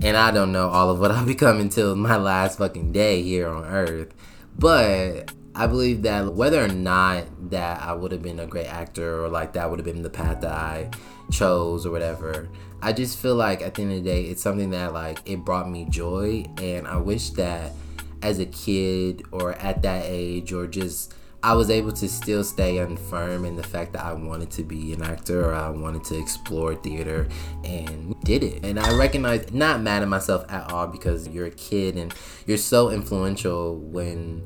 And 0.02 0.17
I 0.17 0.31
don't 0.31 0.50
know 0.50 0.71
all 0.71 0.88
of 0.88 0.99
what 0.99 1.11
I'll 1.12 1.26
become 1.26 1.61
until 1.61 1.95
my 1.95 2.17
last 2.17 2.57
fucking 2.57 2.93
day 2.93 3.23
here 3.23 3.49
on 3.49 3.64
earth. 3.67 4.14
But 4.59 5.31
I 5.55 5.67
believe 5.67 6.02
that 6.02 6.33
whether 6.33 6.64
or 6.64 6.69
not 6.69 7.26
that 7.50 7.83
I 7.83 7.93
would 7.93 8.12
have 8.12 8.23
been 8.23 8.40
a 8.40 8.47
great 8.47 8.67
actor 8.67 9.23
or 9.23 9.29
like 9.29 9.52
that 9.52 9.69
would 9.69 9.79
have 9.79 9.87
been 9.87 10.02
the 10.02 10.09
path 10.09 10.40
that 10.40 10.52
I 10.52 10.90
chose 11.31 11.85
or 11.85 11.90
whatever, 11.90 12.49
I 12.81 12.95
just 12.95 13.19
feel 13.19 13.35
like 13.35 13.61
at 13.61 13.75
the 13.75 13.83
end 13.83 13.93
of 13.93 14.02
the 14.02 14.11
day, 14.11 14.23
it's 14.23 14.43
something 14.43 14.71
that 14.71 14.95
like 14.95 15.19
it 15.26 15.45
brought 15.45 15.69
me 15.69 15.85
joy. 15.90 16.47
And 16.57 16.88
I 16.88 16.97
wish 16.97 17.29
that 17.31 17.73
as 18.23 18.39
a 18.39 18.47
kid 18.47 19.25
or 19.33 19.53
at 19.55 19.83
that 19.83 20.05
age 20.07 20.53
or 20.53 20.67
just 20.67 21.15
I 21.43 21.55
was 21.55 21.71
able 21.71 21.93
to 21.93 22.09
still 22.09 22.45
stay 22.45 22.77
unfirm 22.77 23.47
in 23.47 23.57
the 23.57 23.62
fact 23.62 23.95
that 23.95 24.05
I 24.05 24.12
wanted 24.12 24.50
to 24.53 24.62
be 24.62 24.93
an 24.93 25.03
actor 25.03 25.47
or 25.47 25.55
I 25.55 25.71
wanted 25.71 26.05
to 26.05 26.19
explore 26.19 26.75
theater 26.75 27.29
and 27.65 28.15
did 28.25 28.43
it. 28.43 28.62
And 28.62 28.79
I 28.79 28.95
recognize 28.95 29.50
not 29.50 29.81
mad 29.81 30.03
at 30.03 30.09
myself 30.09 30.45
at 30.50 30.71
all 30.71 30.87
because 30.87 31.29
you're 31.29 31.47
a 31.47 31.50
kid 31.50 31.97
and 31.97 32.15
you're 32.47 32.59
so 32.59 32.91
influential 32.91 33.79
when 33.79 34.43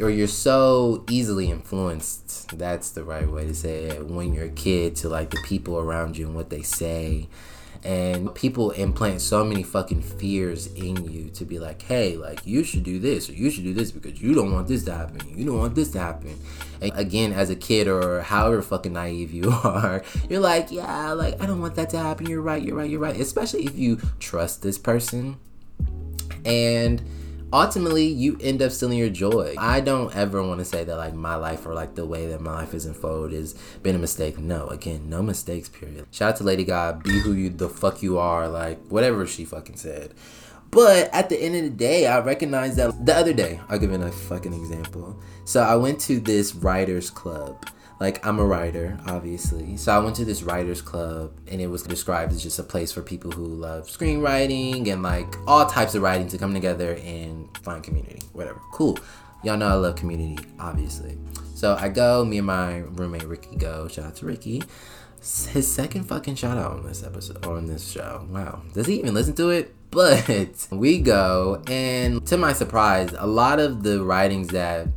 or 0.00 0.10
you're 0.10 0.28
so 0.28 1.04
easily 1.10 1.50
influenced. 1.50 2.56
That's 2.56 2.90
the 2.90 3.02
right 3.02 3.28
way 3.28 3.46
to 3.46 3.54
say 3.54 3.84
it 3.84 4.06
when 4.06 4.34
you're 4.34 4.46
a 4.46 4.50
kid 4.50 4.94
to 4.96 5.08
like 5.08 5.30
the 5.30 5.40
people 5.44 5.78
around 5.78 6.16
you 6.16 6.26
and 6.26 6.36
what 6.36 6.50
they 6.50 6.62
say 6.62 7.28
and 7.84 8.34
people 8.34 8.70
implant 8.72 9.20
so 9.20 9.44
many 9.44 9.62
fucking 9.62 10.00
fears 10.00 10.68
in 10.68 11.04
you 11.04 11.28
to 11.28 11.44
be 11.44 11.58
like 11.58 11.82
hey 11.82 12.16
like 12.16 12.40
you 12.46 12.64
should 12.64 12.82
do 12.82 12.98
this 12.98 13.28
or 13.28 13.34
you 13.34 13.50
should 13.50 13.62
do 13.64 13.74
this 13.74 13.92
because 13.92 14.20
you 14.22 14.34
don't 14.34 14.52
want 14.52 14.66
this 14.66 14.84
to 14.84 14.94
happen 14.94 15.20
you 15.36 15.44
don't 15.44 15.58
want 15.58 15.74
this 15.74 15.90
to 15.90 15.98
happen. 15.98 16.38
And 16.80 16.92
again 16.94 17.32
as 17.32 17.50
a 17.50 17.56
kid 17.56 17.86
or 17.86 18.22
however 18.22 18.62
fucking 18.62 18.92
naive 18.92 19.32
you 19.32 19.50
are 19.64 20.02
you're 20.28 20.40
like 20.40 20.70
yeah 20.70 21.12
like 21.12 21.40
i 21.42 21.46
don't 21.46 21.60
want 21.60 21.74
that 21.76 21.90
to 21.90 21.98
happen. 21.98 22.26
You're 22.26 22.42
right 22.42 22.62
you're 22.62 22.76
right 22.76 22.90
you're 22.90 23.00
right. 23.00 23.18
Especially 23.20 23.64
if 23.64 23.76
you 23.76 24.00
trust 24.18 24.62
this 24.62 24.78
person. 24.78 25.36
And 26.44 27.02
ultimately 27.54 28.06
you 28.06 28.36
end 28.40 28.60
up 28.60 28.72
stealing 28.72 28.98
your 28.98 29.08
joy. 29.08 29.54
I 29.56 29.80
don't 29.80 30.14
ever 30.14 30.42
want 30.42 30.58
to 30.58 30.64
say 30.64 30.82
that 30.82 30.96
like 30.96 31.14
my 31.14 31.36
life 31.36 31.64
or 31.64 31.72
like 31.72 31.94
the 31.94 32.04
way 32.04 32.26
that 32.26 32.40
my 32.40 32.52
life 32.52 32.74
is 32.74 32.84
unfolded 32.84 33.38
has 33.38 33.54
been 33.82 33.94
a 33.94 33.98
mistake. 33.98 34.38
No, 34.38 34.66
again, 34.68 35.08
no 35.08 35.22
mistakes, 35.22 35.68
period. 35.68 36.06
Shout 36.10 36.30
out 36.30 36.36
to 36.38 36.44
Lady 36.44 36.64
Gaga, 36.64 36.98
be 36.98 37.20
who 37.20 37.32
you 37.32 37.50
the 37.50 37.68
fuck 37.68 38.02
you 38.02 38.18
are, 38.18 38.48
like 38.48 38.84
whatever 38.88 39.24
she 39.26 39.44
fucking 39.44 39.76
said. 39.76 40.12
But 40.72 41.14
at 41.14 41.28
the 41.28 41.40
end 41.40 41.54
of 41.54 41.62
the 41.62 41.70
day, 41.70 42.08
I 42.08 42.18
recognize 42.18 42.74
that 42.76 43.06
the 43.06 43.14
other 43.14 43.32
day, 43.32 43.60
I'll 43.68 43.78
give 43.78 43.92
it 43.92 44.00
a 44.00 44.10
fucking 44.10 44.52
example. 44.52 45.16
So 45.44 45.62
I 45.62 45.76
went 45.76 46.00
to 46.00 46.18
this 46.18 46.52
writers 46.56 47.10
club 47.10 47.64
like 48.00 48.24
I'm 48.26 48.38
a 48.38 48.44
writer, 48.44 48.98
obviously. 49.06 49.76
So 49.76 49.92
I 49.92 49.98
went 49.98 50.16
to 50.16 50.24
this 50.24 50.42
writers 50.42 50.82
club 50.82 51.32
and 51.48 51.60
it 51.60 51.68
was 51.68 51.82
described 51.82 52.32
as 52.32 52.42
just 52.42 52.58
a 52.58 52.62
place 52.62 52.92
for 52.92 53.02
people 53.02 53.30
who 53.30 53.44
love 53.44 53.86
screenwriting 53.86 54.88
and 54.88 55.02
like 55.02 55.36
all 55.46 55.66
types 55.66 55.94
of 55.94 56.02
writing 56.02 56.28
to 56.28 56.38
come 56.38 56.52
together 56.52 56.94
and 57.04 57.56
find 57.58 57.82
community, 57.82 58.20
whatever. 58.32 58.60
Cool. 58.72 58.98
Y'all 59.42 59.56
know 59.56 59.68
I 59.68 59.74
love 59.74 59.96
community, 59.96 60.38
obviously. 60.58 61.18
So 61.54 61.76
I 61.78 61.88
go, 61.88 62.24
me 62.24 62.38
and 62.38 62.46
my 62.46 62.78
roommate 62.78 63.24
Ricky 63.24 63.56
go. 63.56 63.88
Shout 63.88 64.06
out 64.06 64.16
to 64.16 64.26
Ricky. 64.26 64.62
His 65.20 65.72
second 65.72 66.04
fucking 66.04 66.34
shout 66.34 66.58
out 66.58 66.72
on 66.72 66.86
this 66.86 67.02
episode 67.02 67.46
on 67.46 67.66
this 67.66 67.90
show. 67.90 68.26
Wow. 68.28 68.62
Does 68.74 68.86
he 68.86 68.98
even 68.98 69.14
listen 69.14 69.34
to 69.36 69.50
it? 69.50 69.74
But 69.94 70.66
we 70.72 70.98
go, 70.98 71.62
and 71.68 72.26
to 72.26 72.36
my 72.36 72.52
surprise, 72.52 73.14
a 73.16 73.28
lot 73.28 73.60
of 73.60 73.84
the 73.84 74.02
writings 74.02 74.48
that 74.48 74.88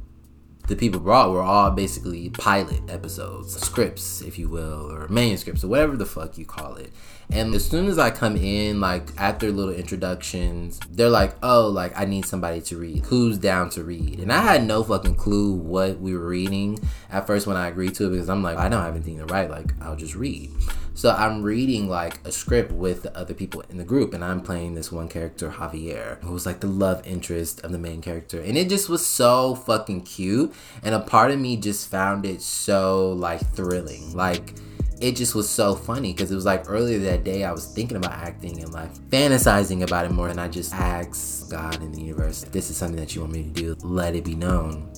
the 0.68 0.76
people 0.76 1.00
brought 1.00 1.32
were 1.32 1.42
all 1.42 1.72
basically 1.72 2.30
pilot 2.30 2.82
episodes, 2.90 3.60
scripts, 3.60 4.22
if 4.22 4.38
you 4.38 4.50
will, 4.50 4.92
or 4.92 5.08
manuscripts, 5.08 5.64
or 5.64 5.70
whatever 5.70 5.96
the 5.96 6.06
fuck 6.06 6.38
you 6.38 6.46
call 6.46 6.76
it. 6.76 6.92
And 7.30 7.54
as 7.54 7.68
soon 7.68 7.88
as 7.88 8.00
I 8.00 8.10
come 8.10 8.38
in, 8.38 8.80
like 8.80 9.10
after 9.18 9.52
little 9.52 9.74
introductions, 9.74 10.80
they're 10.90 11.10
like, 11.10 11.36
oh, 11.44 11.68
like 11.68 11.98
I 12.00 12.06
need 12.06 12.26
somebody 12.26 12.62
to 12.62 12.78
read. 12.78 13.06
Who's 13.06 13.38
down 13.38 13.70
to 13.72 13.84
read? 13.84 14.20
And 14.20 14.32
I 14.32 14.42
had 14.42 14.64
no 14.64 14.82
fucking 14.84 15.16
clue 15.16 15.54
what 15.54 16.00
we 16.00 16.14
were 16.14 16.28
reading 16.28 16.80
at 17.12 17.28
first 17.28 17.46
when 17.46 17.58
I 17.58 17.68
agreed 17.68 17.96
to 17.96 18.08
it 18.08 18.12
because 18.12 18.30
I'm 18.30 18.44
like, 18.44 18.58
I 18.58 18.70
don't 18.70 18.82
have 18.82 18.96
anything 18.96 19.18
to 19.18 19.26
write. 19.26 19.50
Like, 19.52 19.74
I'll 19.82 19.98
just 19.98 20.16
read. 20.16 20.52
So 20.94 21.12
I'm 21.12 21.44
reading 21.44 21.88
like 21.90 22.26
a 22.26 22.32
script 22.32 22.72
with 22.72 23.04
the 23.04 23.16
other 23.16 23.36
people 23.36 23.62
in 23.70 23.78
the 23.78 23.84
group, 23.84 24.16
and 24.16 24.26
I'm 24.26 24.42
playing 24.42 24.74
this 24.74 24.92
one 24.92 25.08
character, 25.08 25.52
Javier, 25.52 26.20
who 26.24 26.32
was 26.32 26.48
like 26.48 26.60
the 26.60 26.68
love 26.68 27.06
interest 27.06 27.62
of 27.64 27.72
the 27.72 27.78
main 27.78 28.02
character. 28.02 28.42
And 28.42 28.58
it 28.58 28.68
just 28.68 28.90
was 28.90 29.06
so 29.06 29.54
fucking 29.54 30.02
cute. 30.02 30.56
And 30.82 30.96
a 30.96 31.00
part 31.00 31.30
of 31.30 31.40
me 31.40 31.56
just 31.58 31.88
found 31.92 32.26
it 32.26 32.42
so 32.42 33.12
like 33.12 33.46
thrilling. 33.54 34.16
Like, 34.16 34.56
it 35.00 35.16
just 35.16 35.36
was 35.36 35.50
so 35.50 35.76
funny 35.76 36.14
because 36.14 36.32
it 36.32 36.36
was 36.36 36.46
like 36.46 36.64
earlier 36.68 37.00
that 37.00 37.24
day 37.24 37.44
I 37.44 37.52
was 37.52 37.68
thinking 37.68 37.98
about 37.98 38.14
acting 38.14 38.62
and 38.62 38.74
like 38.74 38.94
fantasizing 39.10 39.84
about 39.84 40.06
it 40.06 40.12
more 40.12 40.30
and 40.30 40.40
I 40.40 40.48
just 40.48 40.74
asked 40.74 41.52
God 41.52 41.82
in 41.82 41.92
the 41.92 42.02
universe, 42.02 42.44
this 42.52 42.70
is 42.70 42.78
something 42.78 43.00
that 43.00 43.14
you 43.16 43.22
want 43.22 43.34
me 43.34 43.44
to 43.44 43.50
do, 43.50 43.76
let 43.82 44.16
it 44.16 44.24
be 44.26 44.36
known. 44.36 44.92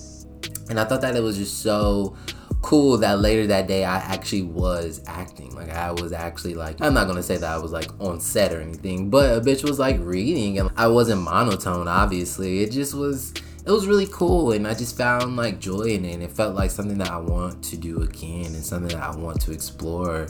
And 0.69 0.79
I 0.79 0.85
thought 0.85 1.01
that 1.01 1.15
it 1.15 1.23
was 1.23 1.37
just 1.37 1.61
so 1.61 2.15
cool 2.61 2.97
that 2.97 3.19
later 3.19 3.47
that 3.47 3.67
day 3.67 3.83
I 3.85 3.97
actually 3.97 4.43
was 4.43 5.01
acting. 5.07 5.53
Like 5.55 5.69
I 5.69 5.91
was 5.91 6.11
actually 6.11 6.53
like 6.53 6.81
I'm 6.81 6.93
not 6.93 7.07
gonna 7.07 7.23
say 7.23 7.37
that 7.37 7.49
I 7.49 7.57
was 7.57 7.71
like 7.71 7.89
on 7.99 8.19
set 8.19 8.53
or 8.53 8.61
anything, 8.61 9.09
but 9.09 9.37
a 9.37 9.41
bitch 9.41 9.63
was 9.63 9.79
like 9.79 9.97
reading 9.99 10.59
and 10.59 10.69
I 10.77 10.87
wasn't 10.87 11.21
monotone 11.21 11.87
obviously. 11.87 12.61
It 12.61 12.71
just 12.71 12.93
was 12.93 13.33
it 13.69 13.71
was 13.71 13.85
really 13.85 14.07
cool 14.07 14.51
and 14.51 14.67
I 14.67 14.73
just 14.73 14.97
found 14.97 15.35
like 15.35 15.59
joy 15.59 15.83
in 15.83 16.03
it 16.03 16.15
and 16.15 16.23
it 16.23 16.31
felt 16.31 16.55
like 16.55 16.71
something 16.71 16.97
that 16.97 17.11
I 17.11 17.19
want 17.19 17.63
to 17.65 17.77
do 17.77 18.01
again 18.01 18.47
and 18.55 18.65
something 18.65 18.97
that 18.97 19.03
I 19.03 19.15
want 19.15 19.39
to 19.41 19.51
explore 19.51 20.27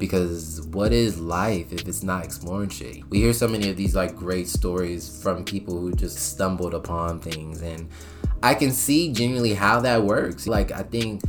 because 0.00 0.62
what 0.68 0.90
is 0.90 1.20
life 1.20 1.70
if 1.70 1.86
it's 1.86 2.02
not 2.02 2.24
exploring 2.24 2.70
shit? 2.70 3.06
We 3.10 3.18
hear 3.18 3.34
so 3.34 3.46
many 3.46 3.68
of 3.68 3.76
these 3.76 3.94
like 3.94 4.16
great 4.16 4.48
stories 4.48 5.20
from 5.22 5.44
people 5.44 5.78
who 5.78 5.92
just 5.92 6.16
stumbled 6.16 6.72
upon 6.72 7.20
things 7.20 7.60
and 7.60 7.90
I 8.42 8.54
can 8.54 8.70
see 8.72 9.12
genuinely 9.12 9.52
how 9.52 9.80
that 9.80 10.02
works. 10.02 10.46
Like 10.46 10.72
I 10.72 10.82
think 10.82 11.20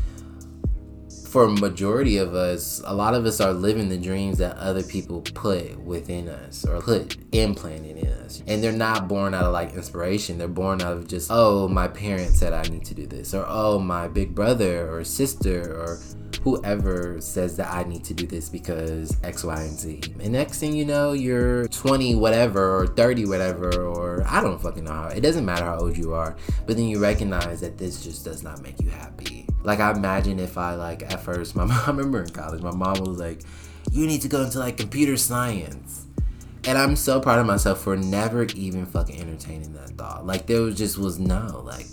for 1.30 1.48
majority 1.48 2.18
of 2.18 2.34
us, 2.34 2.82
a 2.86 2.94
lot 2.94 3.14
of 3.14 3.26
us 3.26 3.40
are 3.40 3.54
living 3.54 3.88
the 3.88 3.98
dreams 3.98 4.40
that 4.40 4.58
other 4.58 4.82
people 4.82 5.22
put 5.22 5.80
within 5.80 6.28
us 6.28 6.66
or 6.66 6.82
put 6.82 7.18
implanted 7.32 7.98
in 7.98 8.08
us. 8.08 8.42
And 8.48 8.64
they're 8.64 8.72
not 8.72 9.08
born 9.08 9.36
out 9.36 9.44
of 9.44 9.54
like 9.54 9.74
inspiration. 9.76 10.40
They're 10.40 10.48
born 10.48 10.82
out 10.82 10.94
of 10.94 11.08
just, 11.08 11.30
oh, 11.32 11.68
my 11.68 11.88
parents 11.88 12.40
said 12.40 12.54
I 12.54 12.64
need 12.64 12.84
to 12.86 12.96
do 12.96 13.06
this, 13.06 13.36
or 13.36 13.46
oh, 13.48 13.78
my 13.78 14.08
big 14.08 14.34
brother 14.34 14.92
or 14.92 15.04
sister 15.04 15.72
or 15.72 16.00
whoever 16.42 17.22
says 17.22 17.58
that 17.58 17.72
I 17.72 17.84
need 17.84 18.04
to 18.06 18.14
do 18.14 18.26
this 18.26 18.50
because 18.50 19.16
X, 19.24 19.44
Y, 19.44 19.62
and 19.62 19.78
Z. 19.78 20.02
And 20.20 20.32
next 20.32 20.60
thing 20.60 20.74
you 20.74 20.86
know, 20.86 21.14
you're 21.14 21.68
20 21.68 22.16
whatever 22.16 22.78
or 22.80 22.88
30 22.88 23.26
whatever 23.26 23.84
or 23.84 24.24
I 24.26 24.42
don't 24.42 24.60
fucking 24.60 24.86
know. 24.86 25.10
It 25.14 25.22
doesn't 25.22 25.46
matter 25.46 25.66
how 25.66 25.80
old 25.80 25.98
you 25.98 26.14
are, 26.14 26.36
but 26.66 26.76
then 26.76 26.88
you 26.88 27.00
recognize 27.00 27.62
that 27.62 27.78
this 27.78 28.04
just 28.04 28.26
does 28.26 28.42
not 28.42 28.62
make 28.62 28.82
you 28.82 28.90
happy. 28.90 29.49
Like 29.64 29.80
I 29.80 29.92
imagine 29.92 30.40
if 30.40 30.58
I 30.58 30.76
like 30.76 31.04
at 31.04 31.22
first, 31.22 31.56
my 31.56 31.66
mom, 31.66 31.80
I 31.86 31.88
remember 31.88 32.24
in 32.24 32.30
college, 32.30 32.62
my 32.62 32.72
mom 32.72 33.00
was 33.04 33.20
like, 33.20 33.42
"You 33.92 34.08
need 34.08 34.22
to 34.22 34.28
go 34.28 34.44
into 34.44 34.60
like 34.60 34.78
computer 34.78 35.18
science." 35.18 36.06
And 36.66 36.78
I'm 36.78 36.96
so 36.96 37.22
proud 37.22 37.40
of 37.40 37.46
myself 37.46 37.82
for 37.82 37.96
never 37.96 38.44
even 38.56 38.86
fucking 38.86 39.20
entertaining 39.20 39.74
that 39.74 39.90
thought. 39.92 40.26
Like 40.26 40.46
there 40.46 40.62
was 40.62 40.78
just 40.78 40.98
was 40.98 41.20
no 41.20 41.62
like 41.66 41.88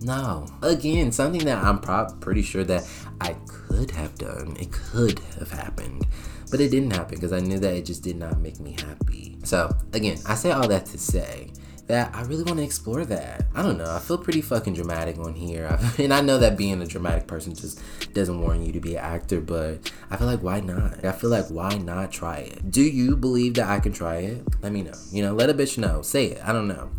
no. 0.00 0.46
Again, 0.62 1.12
something 1.12 1.44
that 1.44 1.62
I'm 1.62 1.80
pro- 1.80 2.08
pretty 2.20 2.42
sure 2.42 2.64
that 2.64 2.88
I 3.20 3.34
could 3.46 3.90
have 3.92 4.14
done. 4.16 4.56
It 4.58 4.72
could 4.72 5.18
have 5.38 5.50
happened. 5.50 6.06
But 6.50 6.60
it 6.60 6.70
didn't 6.70 6.92
happen 6.92 7.16
because 7.16 7.32
I 7.32 7.40
knew 7.40 7.58
that 7.58 7.74
it 7.74 7.86
just 7.86 8.02
did 8.02 8.16
not 8.16 8.38
make 8.38 8.60
me 8.60 8.76
happy. 8.80 9.36
So, 9.42 9.74
again, 9.92 10.18
I 10.26 10.34
say 10.34 10.52
all 10.52 10.68
that 10.68 10.86
to 10.86 10.98
say 10.98 11.50
that 11.86 12.14
I 12.14 12.22
really 12.22 12.42
want 12.42 12.58
to 12.58 12.64
explore 12.64 13.04
that. 13.04 13.46
I 13.54 13.62
don't 13.62 13.78
know. 13.78 13.88
I 13.88 14.00
feel 14.00 14.18
pretty 14.18 14.40
fucking 14.40 14.74
dramatic 14.74 15.18
on 15.18 15.34
here. 15.34 15.78
and 15.98 16.12
I 16.12 16.20
know 16.20 16.38
that 16.38 16.56
being 16.56 16.82
a 16.82 16.86
dramatic 16.86 17.26
person 17.26 17.54
just 17.54 17.80
doesn't 18.12 18.40
warrant 18.40 18.66
you 18.66 18.72
to 18.72 18.80
be 18.80 18.96
an 18.96 19.04
actor, 19.04 19.40
but 19.40 19.90
I 20.10 20.16
feel 20.16 20.26
like 20.26 20.42
why 20.42 20.60
not? 20.60 21.04
I 21.04 21.12
feel 21.12 21.30
like 21.30 21.46
why 21.46 21.76
not 21.78 22.10
try 22.10 22.38
it? 22.38 22.70
Do 22.70 22.82
you 22.82 23.16
believe 23.16 23.54
that 23.54 23.68
I 23.68 23.80
can 23.80 23.92
try 23.92 24.16
it? 24.16 24.42
Let 24.62 24.72
me 24.72 24.82
know. 24.82 24.94
You 25.12 25.22
know, 25.22 25.32
let 25.32 25.50
a 25.50 25.54
bitch 25.54 25.78
know. 25.78 26.02
Say 26.02 26.26
it. 26.26 26.42
I 26.44 26.52
don't 26.52 26.68
know. 26.68 26.90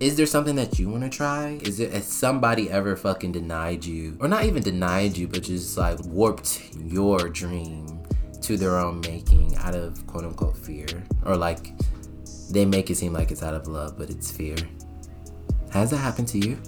Is 0.00 0.16
there 0.16 0.26
something 0.26 0.56
that 0.56 0.78
you 0.80 0.88
want 0.88 1.04
to 1.04 1.08
try? 1.08 1.60
Is 1.62 1.78
it 1.78 1.92
has 1.92 2.06
somebody 2.06 2.68
ever 2.68 2.96
fucking 2.96 3.30
denied 3.32 3.84
you, 3.84 4.16
or 4.20 4.26
not 4.26 4.44
even 4.44 4.62
denied 4.62 5.16
you, 5.16 5.28
but 5.28 5.44
just 5.44 5.78
like 5.78 6.04
warped 6.06 6.74
your 6.76 7.28
dream 7.28 8.02
to 8.40 8.56
their 8.56 8.76
own 8.76 9.00
making 9.02 9.54
out 9.58 9.76
of 9.76 10.04
quote 10.08 10.24
unquote 10.24 10.56
fear, 10.56 10.88
or 11.24 11.36
like 11.36 11.72
they 12.52 12.64
make 12.64 12.90
it 12.90 12.96
seem 12.96 13.12
like 13.12 13.30
it's 13.30 13.42
out 13.42 13.54
of 13.54 13.66
love, 13.66 13.98
but 13.98 14.10
it's 14.10 14.30
fear. 14.30 14.56
Has 15.70 15.90
that 15.90 15.98
happened 15.98 16.28
to 16.28 16.38
you? 16.38 16.58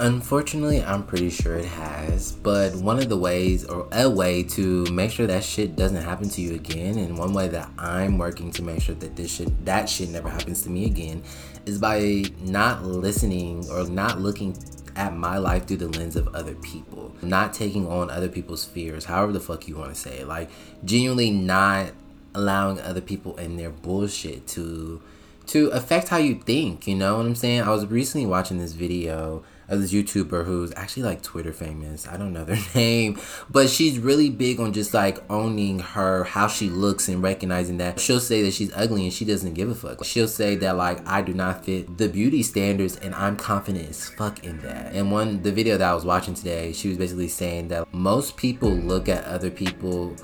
Unfortunately, 0.00 0.82
I'm 0.82 1.04
pretty 1.04 1.30
sure 1.30 1.56
it 1.56 1.66
has, 1.66 2.32
but 2.32 2.74
one 2.76 2.98
of 2.98 3.08
the 3.08 3.16
ways, 3.16 3.64
or 3.64 3.86
a 3.92 4.08
way 4.08 4.42
to 4.44 4.84
make 4.86 5.10
sure 5.10 5.26
that 5.26 5.44
shit 5.44 5.76
doesn't 5.76 6.02
happen 6.02 6.28
to 6.30 6.40
you 6.40 6.54
again, 6.54 6.98
and 6.98 7.16
one 7.18 7.32
way 7.34 7.48
that 7.48 7.68
I'm 7.78 8.18
working 8.18 8.50
to 8.52 8.62
make 8.62 8.80
sure 8.82 8.94
that 8.96 9.14
this 9.14 9.34
shit, 9.34 9.64
that 9.64 9.88
shit 9.88 10.08
never 10.08 10.28
happens 10.28 10.62
to 10.62 10.70
me 10.70 10.86
again, 10.86 11.22
is 11.66 11.78
by 11.78 12.24
not 12.40 12.84
listening 12.84 13.68
or 13.70 13.84
not 13.84 14.20
looking 14.20 14.56
at 14.96 15.14
my 15.14 15.38
life 15.38 15.66
through 15.66 15.76
the 15.76 15.88
lens 15.88 16.16
of 16.16 16.34
other 16.34 16.54
people, 16.56 17.14
not 17.22 17.52
taking 17.52 17.86
on 17.86 18.10
other 18.10 18.28
people's 18.28 18.64
fears, 18.64 19.04
however 19.04 19.32
the 19.32 19.40
fuck 19.40 19.68
you 19.68 19.76
want 19.76 19.94
to 19.94 20.00
say 20.00 20.18
it. 20.18 20.26
Like, 20.26 20.50
genuinely 20.84 21.30
not 21.30 21.92
allowing 22.34 22.80
other 22.80 23.00
people 23.00 23.36
and 23.36 23.58
their 23.58 23.70
bullshit 23.70 24.46
to 24.48 25.00
to 25.46 25.68
affect 25.68 26.08
how 26.08 26.18
you 26.18 26.36
think, 26.36 26.86
you 26.86 26.94
know 26.94 27.16
what 27.16 27.26
I'm 27.26 27.34
saying? 27.34 27.62
I 27.62 27.70
was 27.70 27.86
recently 27.86 28.26
watching 28.26 28.58
this 28.58 28.72
video 28.72 29.44
of 29.68 29.80
this 29.80 29.92
YouTuber 29.92 30.44
who's 30.44 30.72
actually 30.76 31.04
like 31.04 31.22
Twitter 31.22 31.52
famous. 31.52 32.06
I 32.06 32.16
don't 32.16 32.32
know 32.32 32.44
their 32.44 32.58
name, 32.74 33.18
but 33.50 33.70
she's 33.70 33.98
really 33.98 34.28
big 34.28 34.60
on 34.60 34.72
just 34.72 34.92
like 34.92 35.18
owning 35.30 35.78
her 35.78 36.24
how 36.24 36.46
she 36.46 36.68
looks 36.68 37.08
and 37.08 37.22
recognizing 37.22 37.78
that 37.78 37.98
she'll 37.98 38.20
say 38.20 38.42
that 38.42 38.52
she's 38.52 38.72
ugly 38.74 39.04
and 39.04 39.12
she 39.12 39.24
doesn't 39.24 39.54
give 39.54 39.70
a 39.70 39.74
fuck. 39.74 40.04
She'll 40.04 40.28
say 40.28 40.56
that 40.56 40.76
like 40.76 41.06
I 41.06 41.22
do 41.22 41.32
not 41.32 41.64
fit 41.64 41.96
the 41.96 42.08
beauty 42.08 42.42
standards 42.42 42.96
and 42.96 43.14
I'm 43.14 43.36
confident 43.36 43.88
as 43.88 44.08
fuck 44.10 44.44
in 44.44 44.60
that. 44.60 44.92
And 44.94 45.10
one 45.10 45.42
the 45.42 45.52
video 45.52 45.78
that 45.78 45.90
I 45.90 45.94
was 45.94 46.04
watching 46.04 46.34
today, 46.34 46.72
she 46.72 46.88
was 46.88 46.98
basically 46.98 47.28
saying 47.28 47.68
that 47.68 47.92
most 47.94 48.36
people 48.36 48.70
look 48.70 49.08
at 49.08 49.24
other 49.24 49.50
people 49.50 50.16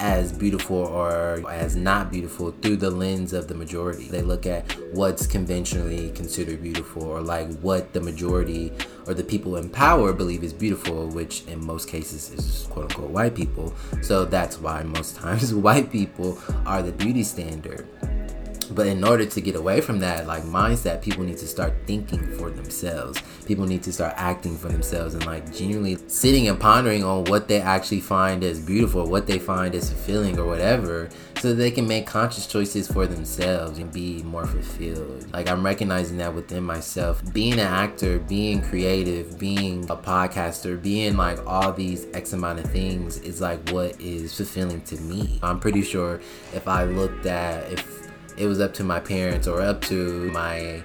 as 0.00 0.32
beautiful 0.32 0.78
or 0.78 1.44
as 1.50 1.76
not 1.76 2.10
beautiful 2.10 2.50
through 2.62 2.78
the 2.78 2.90
lens 2.90 3.34
of 3.34 3.48
the 3.48 3.54
majority. 3.54 4.08
They 4.08 4.22
look 4.22 4.46
at 4.46 4.72
what's 4.92 5.26
conventionally 5.26 6.10
considered 6.12 6.62
beautiful 6.62 7.04
or 7.04 7.20
like 7.20 7.48
what 7.60 7.92
the 7.92 8.00
majority 8.00 8.72
or 9.06 9.12
the 9.12 9.22
people 9.22 9.56
in 9.56 9.68
power 9.68 10.14
believe 10.14 10.42
is 10.42 10.54
beautiful, 10.54 11.08
which 11.08 11.44
in 11.44 11.64
most 11.64 11.86
cases 11.86 12.30
is 12.30 12.66
quote 12.70 12.90
unquote 12.90 13.10
white 13.10 13.34
people. 13.34 13.74
So 14.00 14.24
that's 14.24 14.58
why 14.58 14.82
most 14.82 15.16
times 15.20 15.54
white 15.54 15.92
people 15.92 16.38
are 16.64 16.82
the 16.82 16.92
beauty 16.92 17.22
standard. 17.22 17.86
But 18.70 18.86
in 18.86 19.02
order 19.04 19.26
to 19.26 19.40
get 19.40 19.56
away 19.56 19.80
from 19.80 19.98
that 20.00 20.26
like 20.26 20.44
mindset, 20.44 21.02
people 21.02 21.24
need 21.24 21.38
to 21.38 21.46
start 21.46 21.74
thinking 21.86 22.26
for 22.38 22.50
themselves. 22.50 23.20
People 23.46 23.66
need 23.66 23.82
to 23.82 23.92
start 23.92 24.14
acting 24.16 24.56
for 24.56 24.68
themselves 24.68 25.14
and 25.14 25.26
like 25.26 25.52
genuinely 25.54 25.98
sitting 26.06 26.48
and 26.48 26.58
pondering 26.58 27.02
on 27.02 27.24
what 27.24 27.48
they 27.48 27.60
actually 27.60 28.00
find 28.00 28.44
as 28.44 28.60
beautiful, 28.60 29.08
what 29.08 29.26
they 29.26 29.38
find 29.38 29.74
as 29.74 29.90
fulfilling 29.90 30.38
or 30.38 30.46
whatever, 30.46 31.08
so 31.40 31.54
they 31.54 31.70
can 31.70 31.86
make 31.86 32.06
conscious 32.06 32.46
choices 32.46 32.86
for 32.86 33.06
themselves 33.06 33.78
and 33.78 33.92
be 33.92 34.22
more 34.22 34.46
fulfilled. 34.46 35.26
Like 35.32 35.48
I'm 35.48 35.64
recognizing 35.64 36.18
that 36.18 36.34
within 36.34 36.62
myself. 36.62 37.22
Being 37.32 37.54
an 37.54 37.60
actor, 37.60 38.18
being 38.18 38.62
creative, 38.62 39.38
being 39.38 39.84
a 39.90 39.96
podcaster, 39.96 40.80
being 40.80 41.16
like 41.16 41.44
all 41.46 41.72
these 41.72 42.06
X 42.12 42.32
amount 42.32 42.60
of 42.60 42.70
things 42.70 43.18
is 43.18 43.40
like 43.40 43.70
what 43.70 44.00
is 44.00 44.36
fulfilling 44.36 44.82
to 44.82 45.00
me. 45.00 45.40
I'm 45.42 45.58
pretty 45.58 45.82
sure 45.82 46.20
if 46.52 46.68
I 46.68 46.84
looked 46.84 47.26
at 47.26 47.72
if 47.72 48.09
it 48.40 48.46
was 48.46 48.58
up 48.58 48.72
to 48.72 48.82
my 48.82 48.98
parents 48.98 49.46
or 49.46 49.60
up 49.60 49.82
to 49.82 50.30
my 50.32 50.82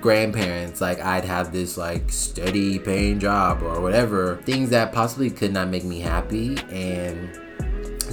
grandparents 0.00 0.80
like 0.80 1.00
i'd 1.00 1.24
have 1.24 1.52
this 1.52 1.76
like 1.76 2.10
steady 2.10 2.78
paying 2.78 3.18
job 3.18 3.62
or 3.62 3.80
whatever 3.80 4.36
things 4.44 4.70
that 4.70 4.92
possibly 4.92 5.28
could 5.28 5.52
not 5.52 5.68
make 5.68 5.84
me 5.84 5.98
happy 5.98 6.56
and 6.70 7.34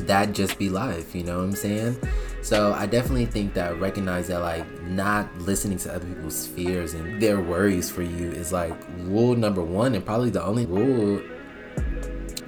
that 0.08 0.34
just 0.34 0.58
be 0.58 0.68
life 0.68 1.14
you 1.16 1.24
know 1.24 1.38
what 1.38 1.44
i'm 1.44 1.56
saying? 1.56 1.98
So 2.42 2.74
i 2.74 2.88
definitely 2.88 3.28
think 3.28 3.54
that 3.54 3.80
recognize 3.80 4.28
that 4.28 4.40
like 4.40 4.66
not 4.84 5.34
listening 5.38 5.78
to 5.80 5.94
other 5.94 6.08
people's 6.08 6.48
fears 6.48 6.96
and 6.96 7.22
their 7.22 7.40
worries 7.40 7.90
for 7.90 8.02
you 8.02 8.32
is 8.32 8.52
like 8.52 8.76
rule 9.02 9.36
number 9.36 9.64
one 9.64 9.94
and 9.94 10.04
probably 10.04 10.32
the 10.32 10.44
only 10.44 10.66
rule 10.66 11.22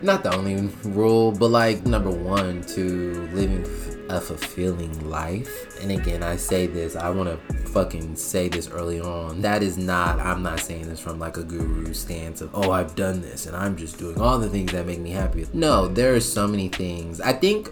not 0.01 0.23
the 0.23 0.35
only 0.35 0.67
rule 0.83 1.31
but 1.31 1.49
like 1.49 1.85
number 1.85 2.09
one 2.09 2.63
to 2.63 3.27
living 3.33 3.63
a 4.13 4.21
fulfilling 4.21 5.09
life. 5.09 5.81
And 5.81 5.91
again, 5.91 6.21
I 6.21 6.35
say 6.35 6.67
this, 6.67 6.95
I 6.95 7.09
want 7.09 7.29
to 7.29 7.53
fucking 7.69 8.15
say 8.15 8.47
this 8.47 8.69
early 8.69 9.01
on. 9.01 9.41
That 9.41 9.63
is 9.63 9.77
not, 9.77 10.19
I'm 10.19 10.43
not 10.43 10.59
saying 10.59 10.87
this 10.87 10.99
from 10.99 11.19
like 11.19 11.37
a 11.37 11.43
guru 11.43 11.93
stance 11.93 12.41
of, 12.41 12.51
oh, 12.53 12.71
I've 12.71 12.95
done 12.95 13.21
this 13.21 13.47
and 13.47 13.55
I'm 13.55 13.75
just 13.75 13.97
doing 13.97 14.21
all 14.21 14.37
the 14.37 14.49
things 14.49 14.71
that 14.71 14.85
make 14.85 14.99
me 14.99 15.11
happy. 15.11 15.47
No, 15.53 15.87
there 15.87 16.13
are 16.13 16.19
so 16.19 16.47
many 16.47 16.69
things. 16.69 17.19
I 17.19 17.33
think 17.33 17.71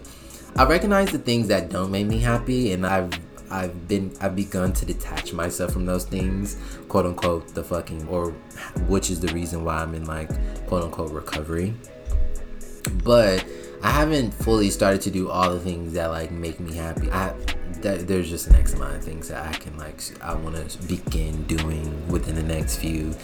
I 0.56 0.64
recognize 0.64 1.12
the 1.12 1.18
things 1.18 1.48
that 1.48 1.70
don't 1.70 1.90
make 1.90 2.06
me 2.06 2.18
happy 2.18 2.72
and 2.72 2.86
I've 2.86 3.12
I've 3.50 3.86
been 3.86 4.12
I've 4.20 4.34
begun 4.34 4.72
to 4.72 4.86
detach 4.86 5.32
myself 5.32 5.72
from 5.72 5.84
those 5.86 6.04
things, 6.04 6.56
quote 6.88 7.06
unquote, 7.06 7.54
the 7.54 7.62
fucking 7.62 8.08
or 8.08 8.30
which 8.88 9.10
is 9.10 9.20
the 9.20 9.28
reason 9.28 9.62
why 9.62 9.76
I'm 9.76 9.94
in 9.94 10.06
like 10.06 10.30
quote 10.66 10.82
unquote 10.82 11.12
recovery. 11.12 11.74
But 13.04 13.44
I 13.82 13.90
haven't 13.90 14.32
fully 14.32 14.70
started 14.70 15.00
to 15.02 15.10
do 15.10 15.28
all 15.28 15.50
the 15.50 15.60
things 15.60 15.94
that 15.94 16.06
like 16.06 16.30
make 16.30 16.60
me 16.60 16.74
happy. 16.74 17.10
I 17.10 17.34
that, 17.80 18.06
there's 18.06 18.30
just 18.30 18.46
an 18.46 18.54
X 18.54 18.74
amount 18.74 18.94
of 18.94 19.02
things 19.02 19.28
that 19.28 19.44
I 19.44 19.52
can 19.54 19.76
like 19.76 20.00
I 20.22 20.34
want 20.34 20.56
to 20.56 20.82
begin 20.86 21.42
doing 21.44 22.08
within 22.08 22.36
the 22.36 22.42
next 22.42 22.76
few 22.76 23.14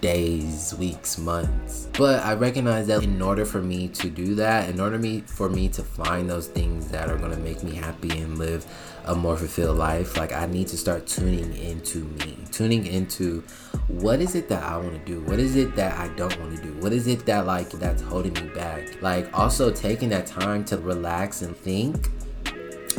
days, 0.00 0.74
weeks, 0.74 1.18
months. 1.18 1.88
But 1.98 2.24
I 2.24 2.34
recognize 2.34 2.86
that 2.86 3.02
in 3.02 3.20
order 3.20 3.44
for 3.44 3.60
me 3.60 3.88
to 3.88 4.08
do 4.08 4.34
that, 4.36 4.68
in 4.68 4.80
order 4.80 4.98
me 4.98 5.20
for 5.22 5.48
me 5.48 5.68
to 5.70 5.82
find 5.82 6.28
those 6.28 6.46
things 6.46 6.88
that 6.88 7.10
are 7.10 7.16
gonna 7.16 7.38
make 7.38 7.62
me 7.62 7.74
happy 7.74 8.10
and 8.20 8.38
live 8.38 8.64
a 9.06 9.14
more 9.14 9.36
fulfilled 9.36 9.78
life, 9.78 10.16
like 10.16 10.32
I 10.32 10.46
need 10.46 10.68
to 10.68 10.76
start 10.76 11.06
tuning 11.06 11.56
into 11.56 12.04
me, 12.04 12.36
tuning 12.52 12.86
into 12.86 13.42
what 13.88 14.20
is 14.20 14.34
it 14.34 14.48
that 14.50 14.62
I 14.62 14.76
want 14.76 14.92
to 14.92 14.98
do? 14.98 15.20
What 15.22 15.38
is 15.38 15.56
it 15.56 15.74
that 15.76 15.98
I 15.98 16.08
don't 16.14 16.38
want 16.40 16.56
to 16.56 16.62
do? 16.62 16.72
What 16.80 16.92
is 16.92 17.06
it 17.06 17.24
that 17.26 17.46
like 17.46 17.70
that's 17.70 18.02
holding 18.02 18.34
me 18.34 18.48
back? 18.54 19.00
Like 19.02 19.36
also 19.36 19.70
taking 19.70 20.10
that 20.10 20.26
time 20.26 20.64
to 20.66 20.78
relax 20.78 21.42
and 21.42 21.56
think. 21.56 22.08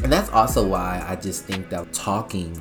And 0.04 0.12
that's 0.12 0.30
also 0.30 0.68
why 0.68 1.04
I 1.08 1.16
just 1.16 1.44
think 1.44 1.70
that 1.70 1.94
talking 1.94 2.60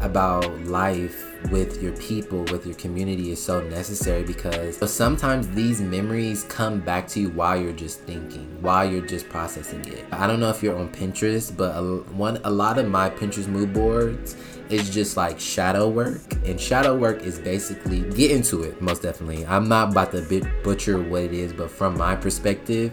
about 0.00 0.48
life 0.64 1.30
with 1.50 1.82
your 1.82 1.92
people, 1.96 2.42
with 2.44 2.64
your 2.66 2.74
community 2.76 3.30
is 3.30 3.42
so 3.42 3.60
necessary 3.68 4.22
because 4.22 4.78
sometimes 4.90 5.48
these 5.50 5.80
memories 5.80 6.44
come 6.44 6.80
back 6.80 7.06
to 7.08 7.20
you 7.20 7.28
while 7.30 7.60
you're 7.60 7.72
just 7.72 8.00
thinking, 8.00 8.46
while 8.62 8.90
you're 8.90 9.06
just 9.06 9.28
processing 9.28 9.84
it. 9.86 10.04
I 10.12 10.26
don't 10.26 10.40
know 10.40 10.50
if 10.50 10.62
you're 10.62 10.76
on 10.76 10.88
Pinterest, 10.88 11.54
but 11.54 11.76
a, 11.76 11.82
one 12.14 12.40
a 12.44 12.50
lot 12.50 12.78
of 12.78 12.88
my 12.88 13.10
Pinterest 13.10 13.46
mood 13.46 13.72
boards 13.72 14.36
is 14.70 14.88
just 14.88 15.16
like 15.16 15.38
shadow 15.38 15.88
work, 15.88 16.20
and 16.46 16.58
shadow 16.58 16.96
work 16.96 17.22
is 17.22 17.38
basically 17.38 18.00
get 18.12 18.30
into 18.30 18.62
it. 18.62 18.80
Most 18.80 19.02
definitely, 19.02 19.44
I'm 19.46 19.68
not 19.68 19.90
about 19.92 20.12
to 20.12 20.50
butcher 20.62 21.00
what 21.00 21.22
it 21.22 21.32
is, 21.34 21.52
but 21.52 21.70
from 21.70 21.98
my 21.98 22.16
perspective 22.16 22.92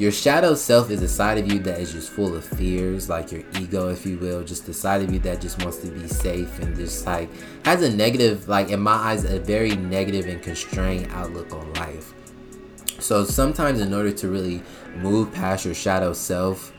your 0.00 0.10
shadow 0.10 0.54
self 0.54 0.90
is 0.90 1.02
a 1.02 1.08
side 1.08 1.36
of 1.36 1.52
you 1.52 1.58
that 1.58 1.78
is 1.78 1.92
just 1.92 2.08
full 2.08 2.34
of 2.34 2.42
fears, 2.42 3.10
like 3.10 3.30
your 3.30 3.42
ego, 3.60 3.90
if 3.90 4.06
you 4.06 4.16
will, 4.16 4.42
just 4.42 4.64
the 4.64 4.72
side 4.72 5.02
of 5.02 5.12
you 5.12 5.18
that 5.18 5.42
just 5.42 5.62
wants 5.62 5.76
to 5.76 5.88
be 5.88 6.08
safe 6.08 6.58
and 6.60 6.74
just 6.74 7.04
like 7.04 7.28
has 7.66 7.82
a 7.82 7.94
negative, 7.94 8.48
like 8.48 8.70
in 8.70 8.80
my 8.80 8.94
eyes, 8.94 9.24
a 9.24 9.38
very 9.38 9.76
negative 9.76 10.24
and 10.24 10.42
constrained 10.42 11.06
outlook 11.10 11.52
on 11.52 11.70
life. 11.74 12.14
So 12.98 13.26
sometimes, 13.26 13.78
in 13.80 13.92
order 13.92 14.10
to 14.10 14.28
really 14.30 14.62
move 14.96 15.34
past 15.34 15.66
your 15.66 15.74
shadow 15.74 16.14
self, 16.14 16.72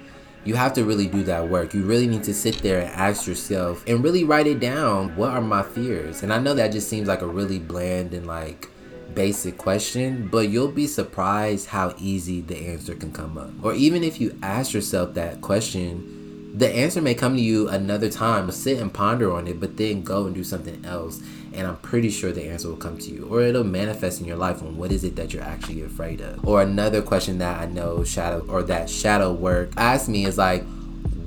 you 0.44 0.56
have 0.56 0.74
to 0.74 0.84
really 0.84 1.06
do 1.06 1.22
that 1.26 1.48
work. 1.48 1.76
You 1.76 1.84
really 1.84 2.08
need 2.08 2.24
to 2.24 2.34
sit 2.34 2.58
there 2.64 2.82
and 2.82 2.90
ask 2.90 3.28
yourself 3.28 3.84
and 3.86 4.04
really 4.04 4.24
write 4.24 4.48
it 4.48 4.60
down. 4.60 5.16
What 5.16 5.30
are 5.30 5.42
my 5.42 5.62
fears? 5.62 6.24
And 6.24 6.34
I 6.34 6.40
know 6.40 6.56
that 6.56 6.72
just 6.72 6.90
seems 6.90 7.08
like 7.08 7.22
a 7.22 7.28
really 7.28 7.60
bland 7.60 8.16
and 8.16 8.26
like 8.26 8.71
basic 9.16 9.58
question, 9.58 10.28
but 10.28 10.50
you'll 10.50 10.72
be 10.72 10.88
surprised 10.88 11.68
how 11.68 11.94
easy 11.98 12.42
the 12.42 12.58
answer 12.58 12.96
can 12.96 13.12
come 13.12 13.38
up. 13.38 13.52
Or 13.62 13.74
even 13.74 14.04
if 14.04 14.20
you 14.20 14.38
ask 14.42 14.74
yourself 14.74 15.14
that 15.16 15.42
question, 15.42 16.54
the 16.54 16.70
answer 16.70 17.02
may 17.02 17.14
come 17.14 17.36
to 17.36 17.42
you 17.42 17.70
another 17.70 18.10
time. 18.10 18.52
Sit 18.52 18.80
and 18.80 18.94
ponder 18.94 19.32
on 19.32 19.48
it, 19.48 19.60
but 19.60 19.78
then 19.78 20.04
go 20.04 20.26
and 20.26 20.36
do 20.36 20.44
something 20.44 20.84
else. 20.86 21.22
And 21.54 21.68
I'm 21.68 21.78
pretty 21.78 22.10
sure 22.10 22.32
the 22.32 22.46
answer 22.46 22.68
will 22.68 22.78
come 22.78 22.98
to 22.98 23.12
you. 23.12 23.28
Or 23.30 23.42
it'll 23.42 23.64
manifest 23.64 24.22
in 24.22 24.28
your 24.28 24.38
life 24.38 24.62
on 24.62 24.78
what 24.78 24.92
is 24.92 25.04
it 25.04 25.16
that 25.16 25.34
you're 25.34 25.44
actually 25.44 25.84
afraid 25.84 26.22
of. 26.22 26.46
Or 26.46 26.62
another 26.62 27.02
question 27.02 27.38
that 27.40 27.62
I 27.62 27.66
know 27.66 28.04
shadow 28.04 28.46
or 28.48 28.64
that 28.64 28.90
shadow 28.90 29.32
work 29.32 29.72
asked 29.78 30.10
me 30.10 30.26
is 30.26 30.38
like, 30.38 30.64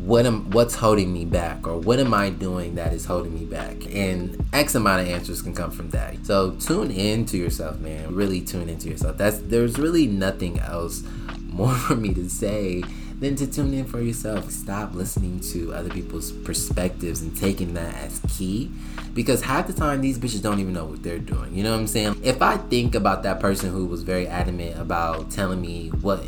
what 0.04 0.26
am 0.26 0.50
what's 0.50 0.74
holding 0.74 1.12
me 1.14 1.24
back 1.24 1.66
or 1.66 1.78
what 1.78 1.98
am 1.98 2.12
I 2.12 2.28
doing 2.28 2.74
that 2.74 2.92
is 2.92 3.06
holding 3.06 3.32
me 3.32 3.46
back? 3.46 3.86
And 3.86 4.44
X 4.52 4.74
amount 4.74 5.00
of 5.00 5.08
answers 5.08 5.40
can 5.40 5.54
come 5.54 5.70
from 5.70 5.88
that. 5.90 6.26
So 6.26 6.52
tune 6.52 6.90
in 6.90 7.24
to 7.26 7.38
yourself, 7.38 7.78
man. 7.80 8.14
Really 8.14 8.42
tune 8.42 8.68
into 8.68 8.90
yourself. 8.90 9.16
That's 9.16 9.38
there's 9.38 9.78
really 9.78 10.06
nothing 10.06 10.60
else 10.60 11.02
more 11.48 11.74
for 11.74 11.96
me 11.96 12.12
to 12.14 12.28
say 12.28 12.82
than 13.18 13.34
to 13.36 13.46
tune 13.46 13.72
in 13.72 13.86
for 13.86 14.02
yourself. 14.02 14.50
Stop 14.50 14.94
listening 14.94 15.40
to 15.40 15.72
other 15.72 15.88
people's 15.88 16.32
perspectives 16.32 17.22
and 17.22 17.34
taking 17.34 17.72
that 17.72 17.94
as 17.94 18.20
key. 18.28 18.70
Because 19.14 19.40
half 19.40 19.66
the 19.68 19.72
time 19.72 20.02
these 20.02 20.18
bitches 20.18 20.42
don't 20.42 20.58
even 20.58 20.74
know 20.74 20.84
what 20.84 21.02
they're 21.02 21.18
doing. 21.18 21.54
You 21.54 21.62
know 21.62 21.70
what 21.70 21.80
I'm 21.80 21.86
saying? 21.86 22.20
If 22.22 22.42
I 22.42 22.58
think 22.58 22.94
about 22.94 23.22
that 23.22 23.40
person 23.40 23.70
who 23.70 23.86
was 23.86 24.02
very 24.02 24.26
adamant 24.26 24.78
about 24.78 25.30
telling 25.30 25.62
me 25.62 25.88
what 25.88 26.22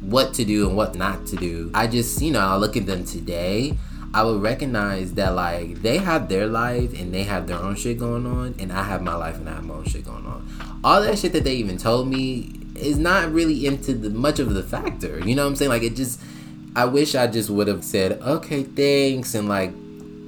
what 0.00 0.34
to 0.34 0.44
do 0.44 0.68
and 0.68 0.76
what 0.76 0.94
not 0.94 1.26
to 1.26 1.36
do. 1.36 1.70
I 1.74 1.86
just, 1.86 2.20
you 2.22 2.30
know, 2.30 2.40
I 2.40 2.56
look 2.56 2.76
at 2.76 2.86
them 2.86 3.04
today. 3.04 3.76
I 4.12 4.24
would 4.24 4.42
recognize 4.42 5.14
that 5.14 5.34
like 5.34 5.82
they 5.82 5.98
have 5.98 6.28
their 6.28 6.46
life 6.46 6.98
and 6.98 7.14
they 7.14 7.22
have 7.22 7.46
their 7.46 7.58
own 7.58 7.76
shit 7.76 7.98
going 7.98 8.26
on, 8.26 8.56
and 8.58 8.72
I 8.72 8.82
have 8.82 9.02
my 9.02 9.14
life 9.14 9.36
and 9.36 9.48
I 9.48 9.54
have 9.54 9.64
my 9.64 9.74
own 9.74 9.84
shit 9.84 10.04
going 10.04 10.26
on. 10.26 10.48
All 10.82 11.00
that 11.02 11.18
shit 11.18 11.32
that 11.34 11.44
they 11.44 11.54
even 11.54 11.78
told 11.78 12.08
me 12.08 12.52
is 12.74 12.98
not 12.98 13.32
really 13.32 13.66
into 13.66 13.92
the 13.92 14.10
much 14.10 14.40
of 14.40 14.52
the 14.52 14.62
factor. 14.62 15.20
You 15.20 15.36
know 15.36 15.44
what 15.44 15.50
I'm 15.50 15.56
saying? 15.56 15.68
Like 15.68 15.82
it 15.82 15.94
just 15.94 16.20
I 16.74 16.86
wish 16.86 17.14
I 17.14 17.26
just 17.26 17.50
would 17.50 17.68
have 17.68 17.84
said, 17.84 18.20
okay, 18.22 18.62
thanks, 18.64 19.34
and 19.34 19.48
like 19.48 19.70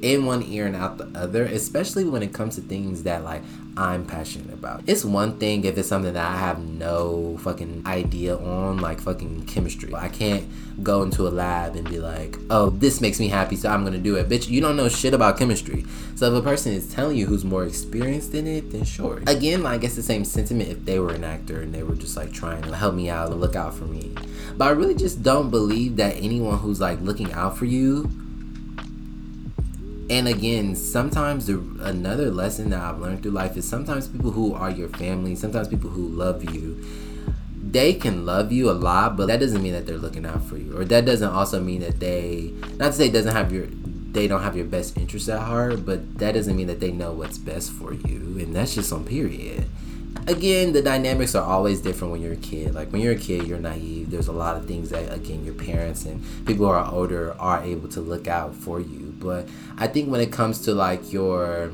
in 0.02 0.26
one 0.26 0.42
ear 0.44 0.66
and 0.66 0.76
out 0.76 0.98
the 0.98 1.10
other, 1.18 1.44
especially 1.44 2.04
when 2.04 2.22
it 2.22 2.32
comes 2.32 2.56
to 2.56 2.60
things 2.60 3.04
that 3.04 3.24
like 3.24 3.42
I'm 3.76 4.04
passionate 4.04 4.52
about. 4.52 4.82
It's 4.86 5.04
one 5.04 5.38
thing 5.38 5.64
if 5.64 5.78
it's 5.78 5.88
something 5.88 6.12
that 6.12 6.26
I 6.26 6.36
have 6.36 6.58
no 6.58 7.38
fucking 7.38 7.84
idea 7.86 8.36
on, 8.36 8.78
like 8.78 9.00
fucking 9.00 9.46
chemistry. 9.46 9.94
I 9.94 10.08
can't 10.08 10.44
go 10.82 11.02
into 11.02 11.26
a 11.26 11.30
lab 11.30 11.76
and 11.76 11.88
be 11.88 11.98
like, 11.98 12.36
oh, 12.50 12.70
this 12.70 13.00
makes 13.00 13.18
me 13.18 13.28
happy, 13.28 13.56
so 13.56 13.70
I'm 13.70 13.82
gonna 13.82 13.98
do 13.98 14.16
it. 14.16 14.28
Bitch, 14.28 14.48
you 14.48 14.60
don't 14.60 14.76
know 14.76 14.88
shit 14.90 15.14
about 15.14 15.38
chemistry. 15.38 15.86
So 16.16 16.30
if 16.30 16.38
a 16.38 16.42
person 16.42 16.72
is 16.72 16.92
telling 16.92 17.16
you 17.16 17.26
who's 17.26 17.44
more 17.44 17.64
experienced 17.64 18.34
in 18.34 18.46
it, 18.46 18.72
then 18.72 18.84
sure. 18.84 19.22
Again, 19.26 19.64
I 19.64 19.78
guess 19.78 19.94
the 19.94 20.02
same 20.02 20.24
sentiment 20.24 20.68
if 20.68 20.84
they 20.84 20.98
were 20.98 21.14
an 21.14 21.24
actor 21.24 21.62
and 21.62 21.74
they 21.74 21.82
were 21.82 21.94
just 21.94 22.16
like 22.16 22.32
trying 22.32 22.62
to 22.62 22.76
help 22.76 22.94
me 22.94 23.08
out 23.08 23.30
and 23.30 23.40
look 23.40 23.56
out 23.56 23.74
for 23.74 23.84
me. 23.84 24.14
But 24.56 24.68
I 24.68 24.70
really 24.72 24.94
just 24.94 25.22
don't 25.22 25.50
believe 25.50 25.96
that 25.96 26.16
anyone 26.16 26.58
who's 26.58 26.80
like 26.80 27.00
looking 27.00 27.32
out 27.32 27.56
for 27.56 27.64
you 27.64 28.10
and 30.12 30.28
again 30.28 30.76
sometimes 30.76 31.46
the, 31.46 31.58
another 31.80 32.30
lesson 32.30 32.68
that 32.68 32.80
i've 32.80 32.98
learned 32.98 33.22
through 33.22 33.30
life 33.30 33.56
is 33.56 33.66
sometimes 33.66 34.06
people 34.06 34.30
who 34.30 34.52
are 34.52 34.70
your 34.70 34.88
family 34.90 35.34
sometimes 35.34 35.68
people 35.68 35.88
who 35.88 36.06
love 36.06 36.44
you 36.54 36.84
they 37.62 37.94
can 37.94 38.26
love 38.26 38.52
you 38.52 38.70
a 38.70 38.72
lot 38.72 39.16
but 39.16 39.26
that 39.26 39.40
doesn't 39.40 39.62
mean 39.62 39.72
that 39.72 39.86
they're 39.86 39.96
looking 39.96 40.26
out 40.26 40.42
for 40.44 40.58
you 40.58 40.76
or 40.76 40.84
that 40.84 41.06
doesn't 41.06 41.30
also 41.30 41.58
mean 41.60 41.80
that 41.80 41.98
they 41.98 42.52
not 42.76 42.88
to 42.88 42.92
say 42.92 43.10
doesn't 43.10 43.34
have 43.34 43.50
your 43.50 43.66
they 44.12 44.28
don't 44.28 44.42
have 44.42 44.54
your 44.54 44.66
best 44.66 44.98
interest 44.98 45.30
at 45.30 45.40
heart 45.40 45.86
but 45.86 46.18
that 46.18 46.32
doesn't 46.32 46.56
mean 46.56 46.66
that 46.66 46.80
they 46.80 46.90
know 46.90 47.12
what's 47.12 47.38
best 47.38 47.72
for 47.72 47.94
you 47.94 48.36
and 48.38 48.54
that's 48.54 48.74
just 48.74 48.92
on 48.92 49.06
period 49.06 49.64
again, 50.26 50.72
the 50.72 50.82
dynamics 50.82 51.34
are 51.34 51.44
always 51.44 51.80
different 51.80 52.12
when 52.12 52.22
you're 52.22 52.34
a 52.34 52.36
kid. 52.36 52.74
Like 52.74 52.92
when 52.92 53.02
you're 53.02 53.14
a 53.14 53.18
kid, 53.18 53.46
you're 53.46 53.58
naive. 53.58 54.10
There's 54.10 54.28
a 54.28 54.32
lot 54.32 54.56
of 54.56 54.66
things 54.66 54.90
that 54.90 55.12
again 55.12 55.44
your 55.44 55.54
parents 55.54 56.04
and 56.04 56.22
people 56.46 56.66
who 56.66 56.72
are 56.72 56.90
older 56.92 57.34
are 57.38 57.62
able 57.62 57.88
to 57.90 58.00
look 58.00 58.26
out 58.28 58.54
for 58.54 58.80
you. 58.80 59.11
But 59.22 59.48
I 59.78 59.86
think 59.86 60.10
when 60.10 60.20
it 60.20 60.32
comes 60.32 60.60
to 60.62 60.74
like 60.74 61.12
your 61.12 61.70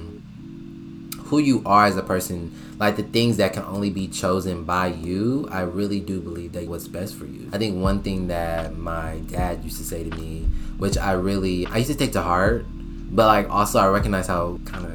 who 1.24 1.38
you 1.38 1.62
are 1.66 1.86
as 1.86 1.96
a 1.96 2.02
person, 2.02 2.52
like 2.78 2.96
the 2.96 3.02
things 3.02 3.36
that 3.36 3.52
can 3.52 3.62
only 3.64 3.90
be 3.90 4.08
chosen 4.08 4.64
by 4.64 4.86
you, 4.86 5.48
I 5.50 5.60
really 5.60 6.00
do 6.00 6.20
believe 6.20 6.52
that 6.52 6.66
what's 6.66 6.88
best 6.88 7.14
for 7.16 7.26
you. 7.26 7.50
I 7.52 7.58
think 7.58 7.82
one 7.82 8.02
thing 8.02 8.28
that 8.28 8.76
my 8.76 9.18
dad 9.26 9.62
used 9.62 9.78
to 9.78 9.84
say 9.84 10.08
to 10.08 10.16
me, 10.16 10.46
which 10.78 10.96
I 10.96 11.12
really 11.12 11.66
I 11.66 11.78
used 11.78 11.90
to 11.90 11.96
take 11.96 12.12
to 12.12 12.22
heart, 12.22 12.64
but 13.10 13.26
like 13.26 13.50
also 13.50 13.78
I 13.78 13.88
recognize 13.88 14.26
how 14.26 14.58
kind 14.64 14.86
of 14.86 14.92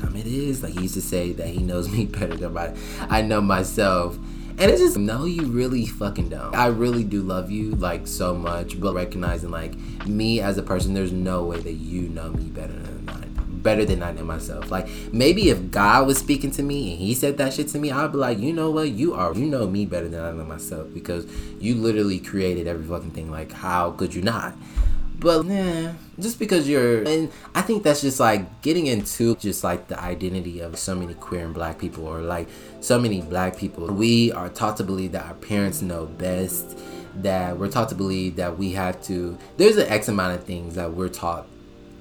dumb 0.00 0.16
it 0.16 0.26
is. 0.26 0.62
Like 0.62 0.72
he 0.72 0.82
used 0.82 0.94
to 0.94 1.02
say 1.02 1.32
that 1.32 1.48
he 1.48 1.60
knows 1.60 1.88
me 1.88 2.06
better 2.18 2.36
than 2.36 2.56
I, 2.56 2.74
I 3.08 3.22
know 3.22 3.40
myself. 3.40 4.18
And 4.60 4.72
it's 4.72 4.80
just 4.80 4.96
no, 4.96 5.24
you 5.24 5.46
really 5.46 5.86
fucking 5.86 6.30
don't. 6.30 6.54
I 6.54 6.66
really 6.66 7.04
do 7.04 7.22
love 7.22 7.48
you 7.50 7.70
like 7.72 8.08
so 8.08 8.34
much, 8.34 8.80
but 8.80 8.92
recognizing 8.92 9.50
like 9.50 9.76
me 10.04 10.40
as 10.40 10.58
a 10.58 10.62
person, 10.62 10.94
there's 10.94 11.12
no 11.12 11.44
way 11.44 11.60
that 11.60 11.74
you 11.74 12.08
know 12.08 12.30
me 12.30 12.44
better 12.44 12.72
than 12.72 13.08
I 13.08 13.24
better 13.58 13.84
than 13.84 14.02
I 14.02 14.12
know 14.12 14.24
myself. 14.24 14.70
Like 14.70 14.88
maybe 15.12 15.50
if 15.50 15.70
God 15.70 16.08
was 16.08 16.18
speaking 16.18 16.50
to 16.52 16.62
me 16.62 16.92
and 16.92 17.00
he 17.00 17.14
said 17.14 17.38
that 17.38 17.52
shit 17.52 17.68
to 17.68 17.78
me, 17.78 17.92
I'd 17.92 18.10
be 18.10 18.18
like, 18.18 18.38
you 18.38 18.52
know 18.52 18.70
what, 18.70 18.88
you 18.88 19.14
are 19.14 19.32
you 19.32 19.46
know 19.46 19.68
me 19.68 19.86
better 19.86 20.08
than 20.08 20.24
I 20.24 20.32
know 20.32 20.44
myself 20.44 20.92
because 20.92 21.26
you 21.60 21.76
literally 21.76 22.18
created 22.18 22.66
every 22.66 22.84
fucking 22.84 23.12
thing. 23.12 23.30
Like 23.30 23.52
how 23.52 23.92
could 23.92 24.12
you 24.12 24.22
not? 24.22 24.56
But 25.20 25.46
nah, 25.46 25.94
just 26.20 26.38
because 26.38 26.68
you're, 26.68 27.02
and 27.02 27.32
I 27.52 27.62
think 27.62 27.82
that's 27.82 28.00
just 28.00 28.20
like 28.20 28.62
getting 28.62 28.86
into 28.86 29.34
just 29.36 29.64
like 29.64 29.88
the 29.88 30.00
identity 30.00 30.60
of 30.60 30.78
so 30.78 30.94
many 30.94 31.14
queer 31.14 31.44
and 31.44 31.52
black 31.52 31.78
people, 31.78 32.06
or 32.06 32.20
like 32.20 32.48
so 32.80 33.00
many 33.00 33.20
black 33.20 33.56
people. 33.56 33.88
We 33.88 34.30
are 34.30 34.48
taught 34.48 34.76
to 34.76 34.84
believe 34.84 35.12
that 35.12 35.26
our 35.26 35.34
parents 35.34 35.82
know 35.82 36.06
best, 36.06 36.78
that 37.16 37.58
we're 37.58 37.68
taught 37.68 37.88
to 37.88 37.96
believe 37.96 38.36
that 38.36 38.58
we 38.58 38.72
have 38.72 39.02
to, 39.04 39.36
there's 39.56 39.76
an 39.76 39.88
X 39.88 40.06
amount 40.08 40.38
of 40.38 40.44
things 40.44 40.76
that 40.76 40.92
we're 40.92 41.08
taught 41.08 41.46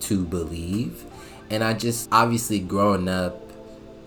to 0.01 0.23
believe. 0.23 1.03
And 1.49 1.63
I 1.63 1.73
just, 1.73 2.09
obviously, 2.11 2.59
growing 2.59 3.07
up, 3.07 3.46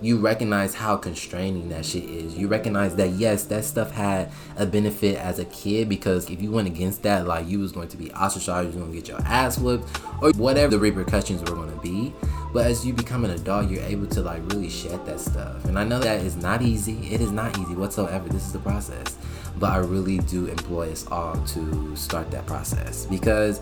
you 0.02 0.18
recognize 0.18 0.74
how 0.74 0.96
constraining 0.96 1.68
that 1.68 1.84
shit 1.84 2.04
is. 2.04 2.36
You 2.36 2.48
recognize 2.48 2.96
that 2.96 3.10
yes, 3.10 3.44
that 3.44 3.64
stuff 3.64 3.90
had 3.90 4.30
a 4.56 4.64
benefit 4.64 5.16
as 5.16 5.38
a 5.38 5.44
kid 5.46 5.88
because 5.88 6.30
if 6.30 6.40
you 6.40 6.50
went 6.50 6.68
against 6.68 7.02
that, 7.02 7.26
like 7.26 7.46
you 7.46 7.58
was 7.58 7.72
going 7.72 7.88
to 7.88 7.96
be 7.96 8.10
ostracized, 8.12 8.72
you're 8.74 8.82
gonna 8.82 8.94
get 8.94 9.08
your 9.08 9.20
ass 9.22 9.58
whooped, 9.58 9.86
or 10.22 10.32
whatever 10.32 10.70
the 10.70 10.78
repercussions 10.78 11.40
were 11.42 11.56
gonna 11.56 11.80
be. 11.82 12.12
But 12.52 12.66
as 12.66 12.84
you 12.84 12.92
become 12.92 13.24
an 13.24 13.30
adult, 13.30 13.70
you're 13.70 13.82
able 13.82 14.06
to 14.08 14.22
like 14.22 14.42
really 14.52 14.70
shed 14.70 15.04
that 15.06 15.20
stuff. 15.20 15.64
And 15.66 15.78
I 15.78 15.84
know 15.84 16.00
that 16.00 16.22
is 16.22 16.36
not 16.36 16.62
easy. 16.62 16.98
It 17.12 17.20
is 17.20 17.30
not 17.30 17.58
easy 17.58 17.74
whatsoever. 17.74 18.28
This 18.28 18.46
is 18.46 18.52
the 18.52 18.58
process. 18.58 19.16
But 19.58 19.70
I 19.70 19.76
really 19.78 20.18
do 20.18 20.46
employ 20.46 20.90
us 20.90 21.06
all 21.08 21.36
to 21.48 21.94
start 21.94 22.30
that 22.30 22.46
process 22.46 23.06
because 23.06 23.60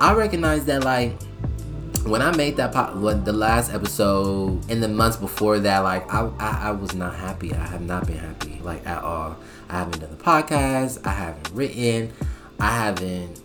I 0.00 0.14
recognize 0.14 0.64
that 0.64 0.84
like 0.84 1.16
when 2.08 2.22
I 2.22 2.34
made 2.36 2.56
that 2.56 2.72
pop, 2.72 2.94
what 2.94 3.24
the 3.24 3.32
last 3.32 3.72
episode 3.72 4.68
in 4.70 4.80
the 4.80 4.88
months 4.88 5.16
before 5.16 5.58
that, 5.60 5.80
like 5.80 6.12
I, 6.12 6.30
I, 6.38 6.68
I 6.68 6.70
was 6.70 6.94
not 6.94 7.14
happy. 7.14 7.52
I 7.52 7.66
have 7.66 7.82
not 7.82 8.06
been 8.06 8.18
happy, 8.18 8.60
like 8.62 8.86
at 8.86 9.02
all. 9.02 9.36
I 9.68 9.78
haven't 9.78 10.00
done 10.00 10.10
the 10.10 10.22
podcast. 10.22 11.06
I 11.06 11.10
haven't 11.10 11.50
written. 11.50 12.12
I 12.58 12.70
haven't 12.70 13.40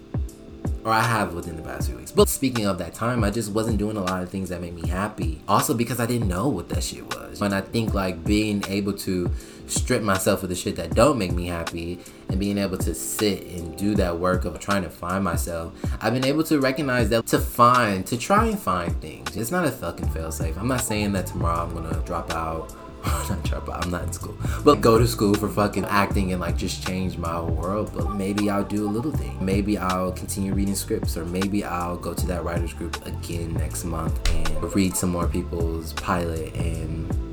or 0.84 0.91
I 0.91 1.02
have 1.02 1.34
within 1.34 1.56
the 1.56 1.62
past 1.62 1.88
few 1.88 1.97
weeks. 1.97 2.12
But 2.12 2.28
speaking 2.28 2.65
of 2.65 2.78
that 2.80 2.93
time, 2.93 3.23
I 3.23 3.30
just 3.30 3.52
wasn't 3.52 3.78
doing 3.78 3.95
a 3.95 4.02
lot 4.02 4.21
of 4.21 4.30
things 4.30 4.49
that 4.49 4.62
made 4.62 4.73
me 4.73 4.88
happy. 4.88 5.41
Also 5.47 5.73
because 5.73 5.99
I 5.99 6.06
didn't 6.06 6.28
know 6.28 6.47
what 6.49 6.69
that 6.69 6.84
shit 6.84 7.06
was. 7.15 7.41
And 7.41 7.54
I 7.56 7.62
think 7.62 7.93
like 7.93 8.23
being 8.23 8.63
able 8.67 8.93
to 8.93 9.32
strip 9.74 10.02
myself 10.02 10.44
of 10.44 10.50
the 10.50 10.56
shit 10.56 10.76
that 10.76 10.96
don't 10.96 11.18
make 11.18 11.32
me 11.32 11.48
happy 11.48 12.00
and 12.30 12.40
being 12.40 12.58
able 12.58 12.78
to 12.78 12.94
sit 12.94 13.46
and 13.48 13.78
do 13.78 13.96
that 13.96 14.18
work 14.18 14.46
of 14.46 14.60
trying 14.60 14.84
to 14.84 14.90
find 14.90 15.24
myself, 15.24 15.74
I've 16.02 16.14
been 16.14 16.26
able 16.26 16.44
to 16.46 16.60
recognize 16.60 17.10
that 17.10 17.28
to 17.28 17.40
find, 17.40 18.06
to 18.08 18.18
try 18.18 18.48
and 18.48 18.60
find 18.60 19.00
things. 19.02 19.36
It's 19.36 19.52
not 19.52 19.66
a 19.66 19.72
fucking 19.72 20.10
fail 20.10 20.32
safe. 20.32 20.58
I'm 20.58 20.68
not 20.68 20.82
saying 20.82 21.14
that 21.14 21.28
tomorrow 21.28 21.64
I'm 21.64 21.74
gonna 21.74 22.02
drop 22.06 22.32
out 22.32 22.76
not 23.30 23.44
drop 23.44 23.68
out, 23.70 23.84
I'm 23.84 23.92
not 23.92 24.04
in 24.04 24.14
school. 24.14 24.38
But 24.64 24.80
go 24.80 24.98
to 24.98 25.08
school 25.08 25.34
for 25.34 25.50
fucking 25.50 25.86
acting 25.86 26.32
and 26.32 26.40
like 26.40 26.56
just 26.56 26.86
change 26.88 27.18
my 27.18 27.34
whole 27.34 27.52
world. 27.52 27.92
But 27.94 28.14
maybe 28.14 28.50
I'll 28.50 28.64
do 28.64 28.88
a 28.88 28.90
little 28.90 29.12
thing. 29.12 29.44
Maybe 29.44 29.78
I'll 29.78 30.14
continue 30.14 30.54
reading 30.54 30.76
scripts 30.76 31.18
or 31.18 31.26
maybe 31.26 31.64
I'll 31.64 31.98
go 31.98 32.14
to 32.14 32.28
that 32.28 32.44
writers 32.44 32.74
group 32.74 33.06
again 33.06 33.54
next 33.56 33.84
month 33.84 34.30
and 34.34 34.74
read 34.74 34.96
some 34.96 35.10
more 35.10 35.28
people's 35.28 35.92
pilot 35.94 36.56
and 36.56 37.33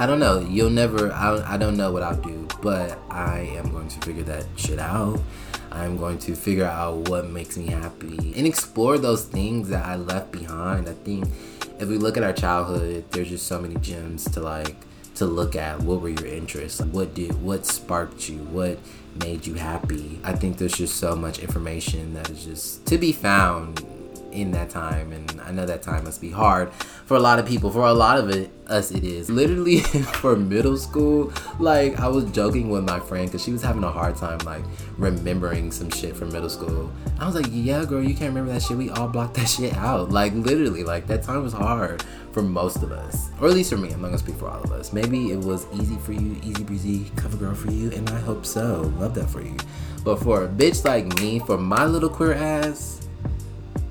I 0.00 0.06
don't 0.06 0.18
know. 0.18 0.40
You'll 0.40 0.70
never 0.70 1.12
I, 1.12 1.54
I 1.54 1.56
don't 1.58 1.76
know 1.76 1.92
what 1.92 2.02
I'll 2.02 2.16
do, 2.16 2.48
but 2.62 2.98
I 3.10 3.40
am 3.58 3.70
going 3.70 3.86
to 3.88 4.00
figure 4.00 4.22
that 4.22 4.46
shit 4.56 4.78
out. 4.78 5.20
I'm 5.70 5.98
going 5.98 6.18
to 6.20 6.34
figure 6.34 6.64
out 6.64 7.10
what 7.10 7.28
makes 7.28 7.58
me 7.58 7.66
happy 7.66 8.32
and 8.34 8.46
explore 8.46 8.96
those 8.96 9.26
things 9.26 9.68
that 9.68 9.84
I 9.84 9.96
left 9.96 10.32
behind. 10.32 10.88
I 10.88 10.94
think 10.94 11.26
if 11.78 11.86
we 11.86 11.98
look 11.98 12.16
at 12.16 12.22
our 12.22 12.32
childhood, 12.32 13.04
there's 13.10 13.28
just 13.28 13.46
so 13.46 13.60
many 13.60 13.74
gems 13.74 14.24
to 14.30 14.40
like 14.40 14.74
to 15.16 15.26
look 15.26 15.54
at 15.54 15.78
what 15.80 16.00
were 16.00 16.08
your 16.08 16.26
interests 16.26 16.80
what 16.80 17.12
did 17.12 17.42
what 17.42 17.66
sparked 17.66 18.30
you 18.30 18.38
what 18.44 18.78
made 19.16 19.46
you 19.46 19.52
happy 19.52 20.18
i 20.24 20.32
think 20.32 20.56
there's 20.56 20.72
just 20.72 20.96
so 20.96 21.14
much 21.14 21.40
information 21.40 22.14
that 22.14 22.30
is 22.30 22.44
just 22.44 22.86
to 22.86 22.96
be 22.96 23.12
found 23.12 23.84
in 24.32 24.50
that 24.52 24.70
time 24.70 25.12
and 25.12 25.40
i 25.42 25.50
know 25.50 25.66
that 25.66 25.82
time 25.82 26.04
must 26.04 26.20
be 26.20 26.30
hard 26.30 26.72
for 27.10 27.16
a 27.16 27.20
lot 27.20 27.40
of 27.40 27.44
people. 27.46 27.72
For 27.72 27.86
a 27.86 27.92
lot 27.92 28.18
of 28.18 28.30
it 28.30 28.52
us 28.68 28.92
it 28.92 29.02
is. 29.02 29.28
Literally 29.28 29.80
for 30.20 30.36
middle 30.36 30.76
school 30.76 31.32
like 31.58 31.98
i 31.98 32.06
was 32.06 32.24
joking 32.30 32.70
with 32.70 32.84
my 32.84 33.00
friend 33.00 33.26
because 33.26 33.42
she 33.42 33.50
was 33.50 33.62
having 33.62 33.82
a 33.82 33.90
hard 33.90 34.14
time 34.14 34.38
like 34.44 34.62
remembering 34.96 35.72
some 35.72 35.90
shit 35.90 36.14
from 36.14 36.30
middle 36.30 36.48
school. 36.48 36.92
I 37.18 37.26
was 37.26 37.34
like 37.34 37.48
yeah 37.50 37.84
girl 37.84 38.00
you 38.00 38.14
can't 38.14 38.32
remember 38.32 38.52
that 38.52 38.62
shit. 38.62 38.76
We 38.76 38.90
all 38.90 39.08
blocked 39.08 39.34
that 39.34 39.48
shit 39.48 39.74
out. 39.74 40.10
Like 40.10 40.32
literally 40.34 40.84
like 40.84 41.08
that 41.08 41.24
time 41.24 41.42
was 41.42 41.52
hard 41.52 42.04
for 42.30 42.42
most 42.42 42.84
of 42.84 42.92
us 42.92 43.30
or 43.40 43.48
at 43.48 43.54
least 43.54 43.70
for 43.70 43.76
me 43.76 43.90
i'm 43.90 44.00
not 44.00 44.08
gonna 44.08 44.18
speak 44.18 44.36
for 44.36 44.48
all 44.48 44.62
of 44.62 44.70
us. 44.70 44.92
Maybe 44.92 45.32
it 45.32 45.40
was 45.40 45.66
easy 45.74 45.96
for 45.96 46.12
you 46.12 46.38
easy 46.44 46.62
breezy 46.62 47.10
cover 47.16 47.36
girl 47.36 47.56
for 47.56 47.72
you 47.72 47.90
and 47.90 48.08
i 48.10 48.20
hope 48.20 48.46
so. 48.46 48.82
Love 49.00 49.16
that 49.16 49.28
for 49.28 49.42
you. 49.42 49.56
But 50.04 50.22
for 50.22 50.44
a 50.44 50.48
bitch 50.48 50.84
like 50.84 51.20
me 51.20 51.40
for 51.40 51.58
my 51.58 51.84
little 51.86 52.08
queer 52.08 52.34
ass 52.34 53.08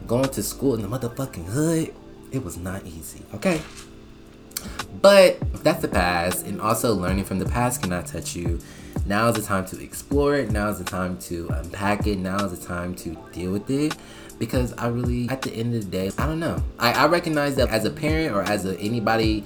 going 0.10 0.28
to 0.28 0.42
school 0.44 0.74
in 0.74 0.82
the 0.82 0.88
motherfucking 0.88 1.46
hood, 1.46 1.94
it 2.32 2.44
was 2.44 2.58
not 2.58 2.86
easy, 2.86 3.22
okay? 3.34 3.62
But 5.02 5.40
that's 5.64 5.82
the 5.82 5.88
past, 5.88 6.46
and 6.46 6.60
also 6.60 6.94
learning 6.94 7.26
from 7.26 7.40
the 7.40 7.46
past 7.46 7.82
cannot 7.82 8.08
touch 8.08 8.36
you. 8.36 8.60
Now 9.06 9.28
is 9.30 9.36
the 9.36 9.42
time 9.42 9.66
to 9.68 9.82
explore 9.82 10.36
it. 10.36 10.52
Now 10.52 10.70
is 10.70 10.80
the 10.80 10.84
time 10.84 11.18
to 11.20 11.48
unpack 11.50 12.08
it. 12.08 12.18
Now 12.18 12.44
is 12.44 12.60
the 12.60 12.66
time 12.66 12.96
to 12.96 13.16
deal 13.32 13.52
with 13.52 13.70
it. 13.70 13.96
Because 14.40 14.74
I 14.74 14.88
really, 14.88 15.30
at 15.30 15.42
the 15.42 15.52
end 15.52 15.76
of 15.76 15.86
the 15.86 15.90
day, 15.90 16.12
I 16.18 16.26
don't 16.26 16.40
know. 16.40 16.62
I, 16.80 16.94
I 16.94 17.08
recognize 17.08 17.56
that 17.58 17.70
as 17.70 17.86
a 17.86 17.90
parent 17.90 18.34
or 18.34 18.42
as 18.42 18.66
a, 18.66 18.78
anybody 18.80 19.44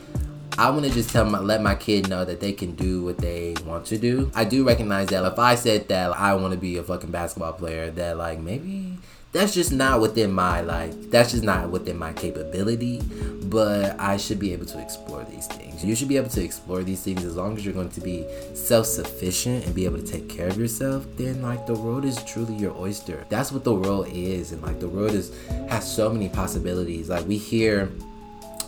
I 0.58 0.69
want 0.69 0.86
to 0.86 0.91
just 0.91 1.10
tell 1.10 1.26
my, 1.26 1.39
let 1.39 1.62
my 1.62 1.73
kid 1.73 2.10
know 2.10 2.23
that 2.26 2.39
they 2.39 2.54
can 2.54 2.76
do 2.76 3.04
what 3.04 3.17
they 3.17 3.56
want 3.65 3.86
to 3.88 3.97
do. 3.97 4.32
I 4.36 4.45
do 4.45 4.65
recognize 4.65 5.08
that 5.08 5.26
if 5.26 5.39
I 5.39 5.56
said 5.56 5.88
that 5.88 6.15
I 6.15 6.36
want 6.36 6.54
to 6.54 6.60
be 6.60 6.78
a 6.78 6.84
fucking 6.84 7.10
basketball 7.10 7.54
player, 7.54 7.89
that 7.91 8.17
like 8.17 8.39
maybe 8.39 8.92
that's 9.34 9.54
just 9.54 9.72
not 9.72 10.00
within 10.00 10.32
my 10.32 10.62
like 10.62 10.93
that's 11.10 11.32
just 11.32 11.43
not 11.43 11.69
within 11.69 11.98
my 11.98 12.13
capability 12.13 13.02
but 13.46 14.00
i 14.00 14.15
should 14.15 14.39
be 14.39 14.54
able 14.54 14.65
to 14.65 14.80
explore 14.80 15.24
these 15.26 15.48
things. 15.48 15.84
You 15.84 15.96
should 15.96 16.08
be 16.08 16.17
able 16.17 16.30
to 16.30 16.43
explore 16.43 16.84
these 16.84 17.02
things 17.02 17.24
as 17.24 17.36
long 17.36 17.58
as 17.58 17.65
you're 17.65 17.74
going 17.74 17.89
to 17.89 18.02
be 18.02 18.26
self-sufficient 18.54 19.65
and 19.65 19.76
be 19.76 19.86
able 19.86 19.98
to 19.98 20.06
take 20.06 20.30
care 20.30 20.48
of 20.48 20.58
yourself 20.58 21.06
then 21.17 21.41
like 21.41 21.65
the 21.65 21.74
world 21.74 22.06
is 22.06 22.24
truly 22.24 22.56
your 22.56 22.76
oyster. 22.78 23.26
That's 23.30 23.52
what 23.52 23.63
the 23.63 23.74
world 23.74 24.08
is 24.12 24.52
and 24.52 24.62
like 24.62 24.80
the 24.80 24.88
world 24.88 25.12
is 25.12 25.36
has 25.69 25.89
so 25.89 26.10
many 26.10 26.30
possibilities. 26.30 27.10
Like 27.10 27.28
we 27.28 27.38
hear 27.38 27.91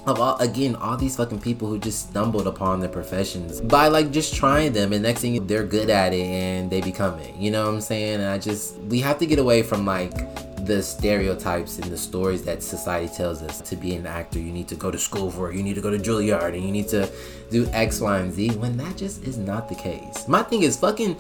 of 0.06 0.19
all 0.19 0.38
again 0.38 0.75
all 0.75 0.97
these 0.97 1.15
fucking 1.15 1.41
people 1.41 1.67
who 1.67 1.80
just 1.80 2.10
stumbled 2.10 2.45
upon 2.47 2.80
their 2.80 2.89
professions 2.89 3.60
by 3.62 3.88
like 3.88 4.12
just 4.12 4.36
trying 4.36 4.71
them 4.71 4.93
and 4.93 5.01
next 5.01 5.21
thing 5.21 5.47
they're 5.47 5.65
good 5.65 5.89
at 5.89 6.13
it 6.13 6.25
and 6.25 6.69
they 6.69 6.82
become 6.82 7.17
it. 7.19 7.36
You 7.36 7.51
know 7.51 7.65
what 7.65 7.73
i'm 7.73 7.82
saying? 7.82 8.15
And 8.15 8.25
i 8.25 8.38
just 8.38 8.78
we 8.82 8.99
have 8.99 9.17
to 9.19 9.25
get 9.25 9.39
away 9.39 9.63
from 9.63 9.86
like 9.86 10.13
the 10.61 10.81
stereotypes 10.81 11.77
and 11.77 11.91
the 11.91 11.97
stories 11.97 12.43
that 12.43 12.63
society 12.63 13.13
tells 13.13 13.41
us 13.41 13.61
to 13.61 13.75
be 13.75 13.95
an 13.95 14.05
actor. 14.05 14.39
You 14.39 14.51
need 14.51 14.67
to 14.69 14.75
go 14.75 14.89
to 14.89 14.97
school 14.97 15.29
for 15.29 15.51
you 15.51 15.63
need 15.63 15.75
to 15.75 15.81
go 15.81 15.89
to 15.89 15.97
juilliard 15.97 16.53
and 16.53 16.63
you 16.63 16.71
need 16.71 16.87
to 16.89 17.09
do 17.51 17.67
x 17.73 17.99
y 18.01 18.19
and 18.19 18.33
z 18.33 18.49
when 18.51 18.77
that 18.77 18.97
just 18.97 19.23
is 19.23 19.37
not 19.37 19.69
the 19.69 19.75
case. 19.75 20.27
My 20.27 20.43
thing 20.43 20.63
is 20.63 20.77
fucking 20.77 21.15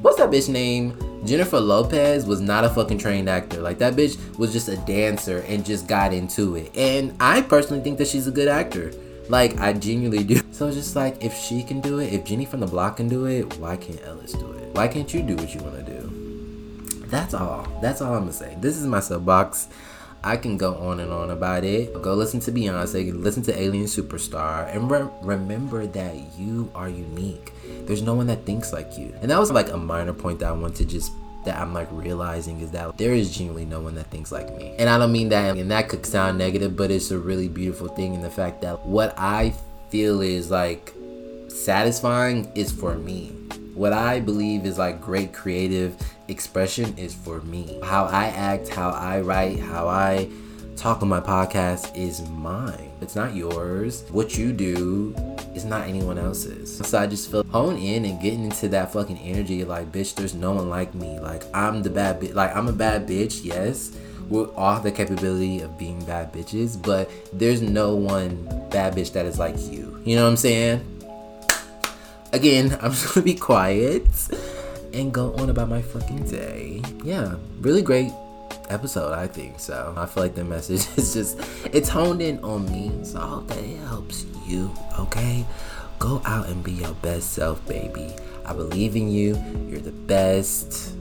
what's 0.00 0.18
that 0.18 0.30
bitch 0.30 0.48
name? 0.48 0.96
Jennifer 1.24 1.60
lopez 1.60 2.26
was 2.26 2.40
not 2.40 2.64
a 2.64 2.70
fucking 2.70 2.98
trained 2.98 3.28
actor. 3.28 3.60
Like 3.60 3.78
that 3.78 3.94
bitch 3.94 4.18
was 4.38 4.52
just 4.52 4.68
a 4.68 4.76
dancer 4.78 5.44
and 5.48 5.64
just 5.64 5.86
got 5.86 6.12
into 6.12 6.56
it. 6.56 6.70
And 6.76 7.14
i 7.20 7.40
personally 7.40 7.82
think 7.82 7.98
that 7.98 8.08
she's 8.08 8.26
a 8.26 8.32
good 8.32 8.48
actor. 8.48 8.92
Like 9.28 9.58
i 9.60 9.72
genuinely 9.72 10.24
do. 10.24 10.40
So 10.50 10.66
it's 10.66 10.76
just 10.76 10.96
like 10.96 11.24
if 11.24 11.34
she 11.34 11.62
can 11.62 11.80
do 11.80 12.00
it 12.00 12.12
if 12.12 12.24
jenny 12.24 12.44
from 12.44 12.60
the 12.60 12.66
block 12.66 12.98
can 12.98 13.08
do 13.08 13.24
it 13.24 13.56
why 13.58 13.76
can't 13.76 14.00
ellis 14.04 14.32
do 14.32 14.52
it? 14.52 14.74
Why 14.74 14.88
can't 14.88 15.12
you 15.14 15.22
do 15.22 15.36
what 15.36 15.54
you 15.54 15.60
want 15.62 15.76
to 15.76 15.82
do 15.82 16.19
that's 17.10 17.34
all. 17.34 17.66
That's 17.82 18.00
all 18.00 18.14
I'm 18.14 18.20
gonna 18.20 18.32
say. 18.32 18.56
This 18.60 18.76
is 18.76 18.86
my 18.86 19.00
soapbox. 19.00 19.68
I 20.22 20.36
can 20.36 20.58
go 20.58 20.74
on 20.74 21.00
and 21.00 21.10
on 21.10 21.30
about 21.30 21.64
it. 21.64 22.02
Go 22.02 22.14
listen 22.14 22.40
to 22.40 22.52
Beyonce, 22.52 23.14
listen 23.22 23.42
to 23.44 23.58
Alien 23.58 23.86
Superstar, 23.86 24.74
and 24.74 24.90
re- 24.90 25.08
remember 25.22 25.86
that 25.86 26.14
you 26.38 26.70
are 26.74 26.90
unique. 26.90 27.52
There's 27.86 28.02
no 28.02 28.14
one 28.14 28.26
that 28.26 28.44
thinks 28.44 28.72
like 28.72 28.98
you. 28.98 29.14
And 29.22 29.30
that 29.30 29.38
was 29.38 29.50
like 29.50 29.70
a 29.70 29.78
minor 29.78 30.12
point 30.12 30.40
that 30.40 30.50
I 30.50 30.52
want 30.52 30.76
to 30.76 30.84
just 30.84 31.12
that 31.46 31.58
I'm 31.58 31.72
like 31.72 31.88
realizing 31.90 32.60
is 32.60 32.70
that 32.72 32.98
there 32.98 33.14
is 33.14 33.34
genuinely 33.34 33.64
no 33.64 33.80
one 33.80 33.94
that 33.94 34.10
thinks 34.10 34.30
like 34.30 34.54
me. 34.56 34.74
And 34.78 34.90
I 34.90 34.98
don't 34.98 35.10
mean 35.12 35.30
that, 35.30 35.56
and 35.56 35.70
that 35.70 35.88
could 35.88 36.04
sound 36.04 36.36
negative, 36.36 36.76
but 36.76 36.90
it's 36.90 37.10
a 37.10 37.18
really 37.18 37.48
beautiful 37.48 37.88
thing 37.88 38.14
in 38.14 38.20
the 38.20 38.30
fact 38.30 38.60
that 38.60 38.84
what 38.84 39.14
I 39.18 39.54
feel 39.88 40.20
is 40.20 40.50
like 40.50 40.92
satisfying 41.48 42.50
is 42.54 42.70
for 42.70 42.94
me. 42.94 43.32
What 43.80 43.94
I 43.94 44.20
believe 44.20 44.66
is 44.66 44.76
like 44.76 45.00
great 45.00 45.32
creative 45.32 45.96
expression 46.28 46.98
is 46.98 47.14
for 47.14 47.40
me. 47.40 47.80
How 47.82 48.04
I 48.04 48.26
act, 48.26 48.68
how 48.68 48.90
I 48.90 49.22
write, 49.22 49.58
how 49.58 49.88
I 49.88 50.28
talk 50.76 51.00
on 51.00 51.08
my 51.08 51.20
podcast 51.20 51.96
is 51.96 52.20
mine. 52.28 52.90
It's 53.00 53.16
not 53.16 53.34
yours. 53.34 54.04
What 54.10 54.36
you 54.36 54.52
do 54.52 55.14
is 55.54 55.64
not 55.64 55.88
anyone 55.88 56.18
else's. 56.18 56.76
So 56.86 56.98
I 56.98 57.06
just 57.06 57.30
feel 57.30 57.42
hone 57.44 57.78
in 57.78 58.04
and 58.04 58.20
getting 58.20 58.44
into 58.44 58.68
that 58.68 58.92
fucking 58.92 59.16
energy 59.16 59.64
like, 59.64 59.90
bitch, 59.90 60.14
there's 60.14 60.34
no 60.34 60.52
one 60.52 60.68
like 60.68 60.94
me. 60.94 61.18
Like, 61.18 61.44
I'm 61.54 61.82
the 61.82 61.88
bad 61.88 62.20
bitch. 62.20 62.34
Like, 62.34 62.54
I'm 62.54 62.68
a 62.68 62.74
bad 62.74 63.08
bitch, 63.08 63.46
yes. 63.46 63.96
We're 64.28 64.52
all 64.56 64.78
the 64.78 64.92
capability 64.92 65.62
of 65.62 65.78
being 65.78 66.04
bad 66.04 66.34
bitches, 66.34 66.80
but 66.80 67.10
there's 67.32 67.62
no 67.62 67.94
one 67.94 68.44
bad 68.68 68.94
bitch 68.94 69.14
that 69.14 69.24
is 69.24 69.38
like 69.38 69.58
you. 69.58 70.02
You 70.04 70.16
know 70.16 70.24
what 70.24 70.32
I'm 70.32 70.36
saying? 70.36 70.99
Again, 72.32 72.78
I'm 72.80 72.92
just 72.92 73.14
gonna 73.14 73.24
be 73.24 73.34
quiet 73.34 74.06
and 74.92 75.12
go 75.12 75.34
on 75.34 75.50
about 75.50 75.68
my 75.68 75.82
fucking 75.82 76.28
day. 76.28 76.82
Yeah, 77.04 77.36
really 77.60 77.82
great 77.82 78.12
episode, 78.68 79.12
I 79.12 79.26
think. 79.26 79.58
So 79.60 79.94
I 79.96 80.06
feel 80.06 80.22
like 80.22 80.34
the 80.34 80.44
message 80.44 80.86
is 80.96 81.14
just 81.14 81.40
it's 81.72 81.88
honed 81.88 82.22
in 82.22 82.38
on 82.40 82.70
me. 82.70 82.92
So 83.04 83.20
I 83.20 83.26
hope 83.26 83.48
that 83.48 83.58
it 83.58 83.78
helps 83.88 84.24
you. 84.46 84.70
Okay, 84.98 85.44
go 85.98 86.22
out 86.24 86.48
and 86.48 86.62
be 86.62 86.72
your 86.72 86.94
best 86.94 87.32
self, 87.32 87.64
baby. 87.66 88.14
I 88.44 88.52
believe 88.52 88.96
in 88.96 89.10
you. 89.10 89.36
You're 89.68 89.80
the 89.80 89.92
best. 89.92 90.96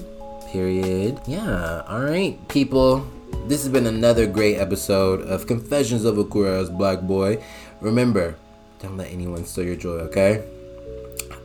Period. 0.52 1.20
Yeah. 1.28 1.84
All 1.88 2.02
right, 2.02 2.36
people. 2.48 3.08
This 3.46 3.64
has 3.64 3.72
been 3.72 3.86
another 3.86 4.26
great 4.26 4.58
episode 4.58 5.22
of 5.22 5.46
Confessions 5.46 6.06
of 6.06 6.18
a 6.18 6.24
Queer 6.24 6.66
Black 6.66 7.02
Boy. 7.02 7.44
Remember, 7.82 8.36
don't 8.80 8.98
let 8.98 9.12
anyone 9.12 9.46
steal 9.46 9.66
your 9.66 9.76
joy. 9.76 10.00
Okay. 10.10 10.44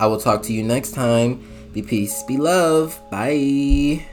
I 0.01 0.07
will 0.07 0.21
talk 0.21 0.43
to 0.45 0.53
you 0.53 0.63
next 0.63 0.93
time. 0.93 1.71
Be 1.73 1.83
peace, 1.83 2.23
be 2.23 2.37
love. 2.37 3.01
Bye. 3.11 4.05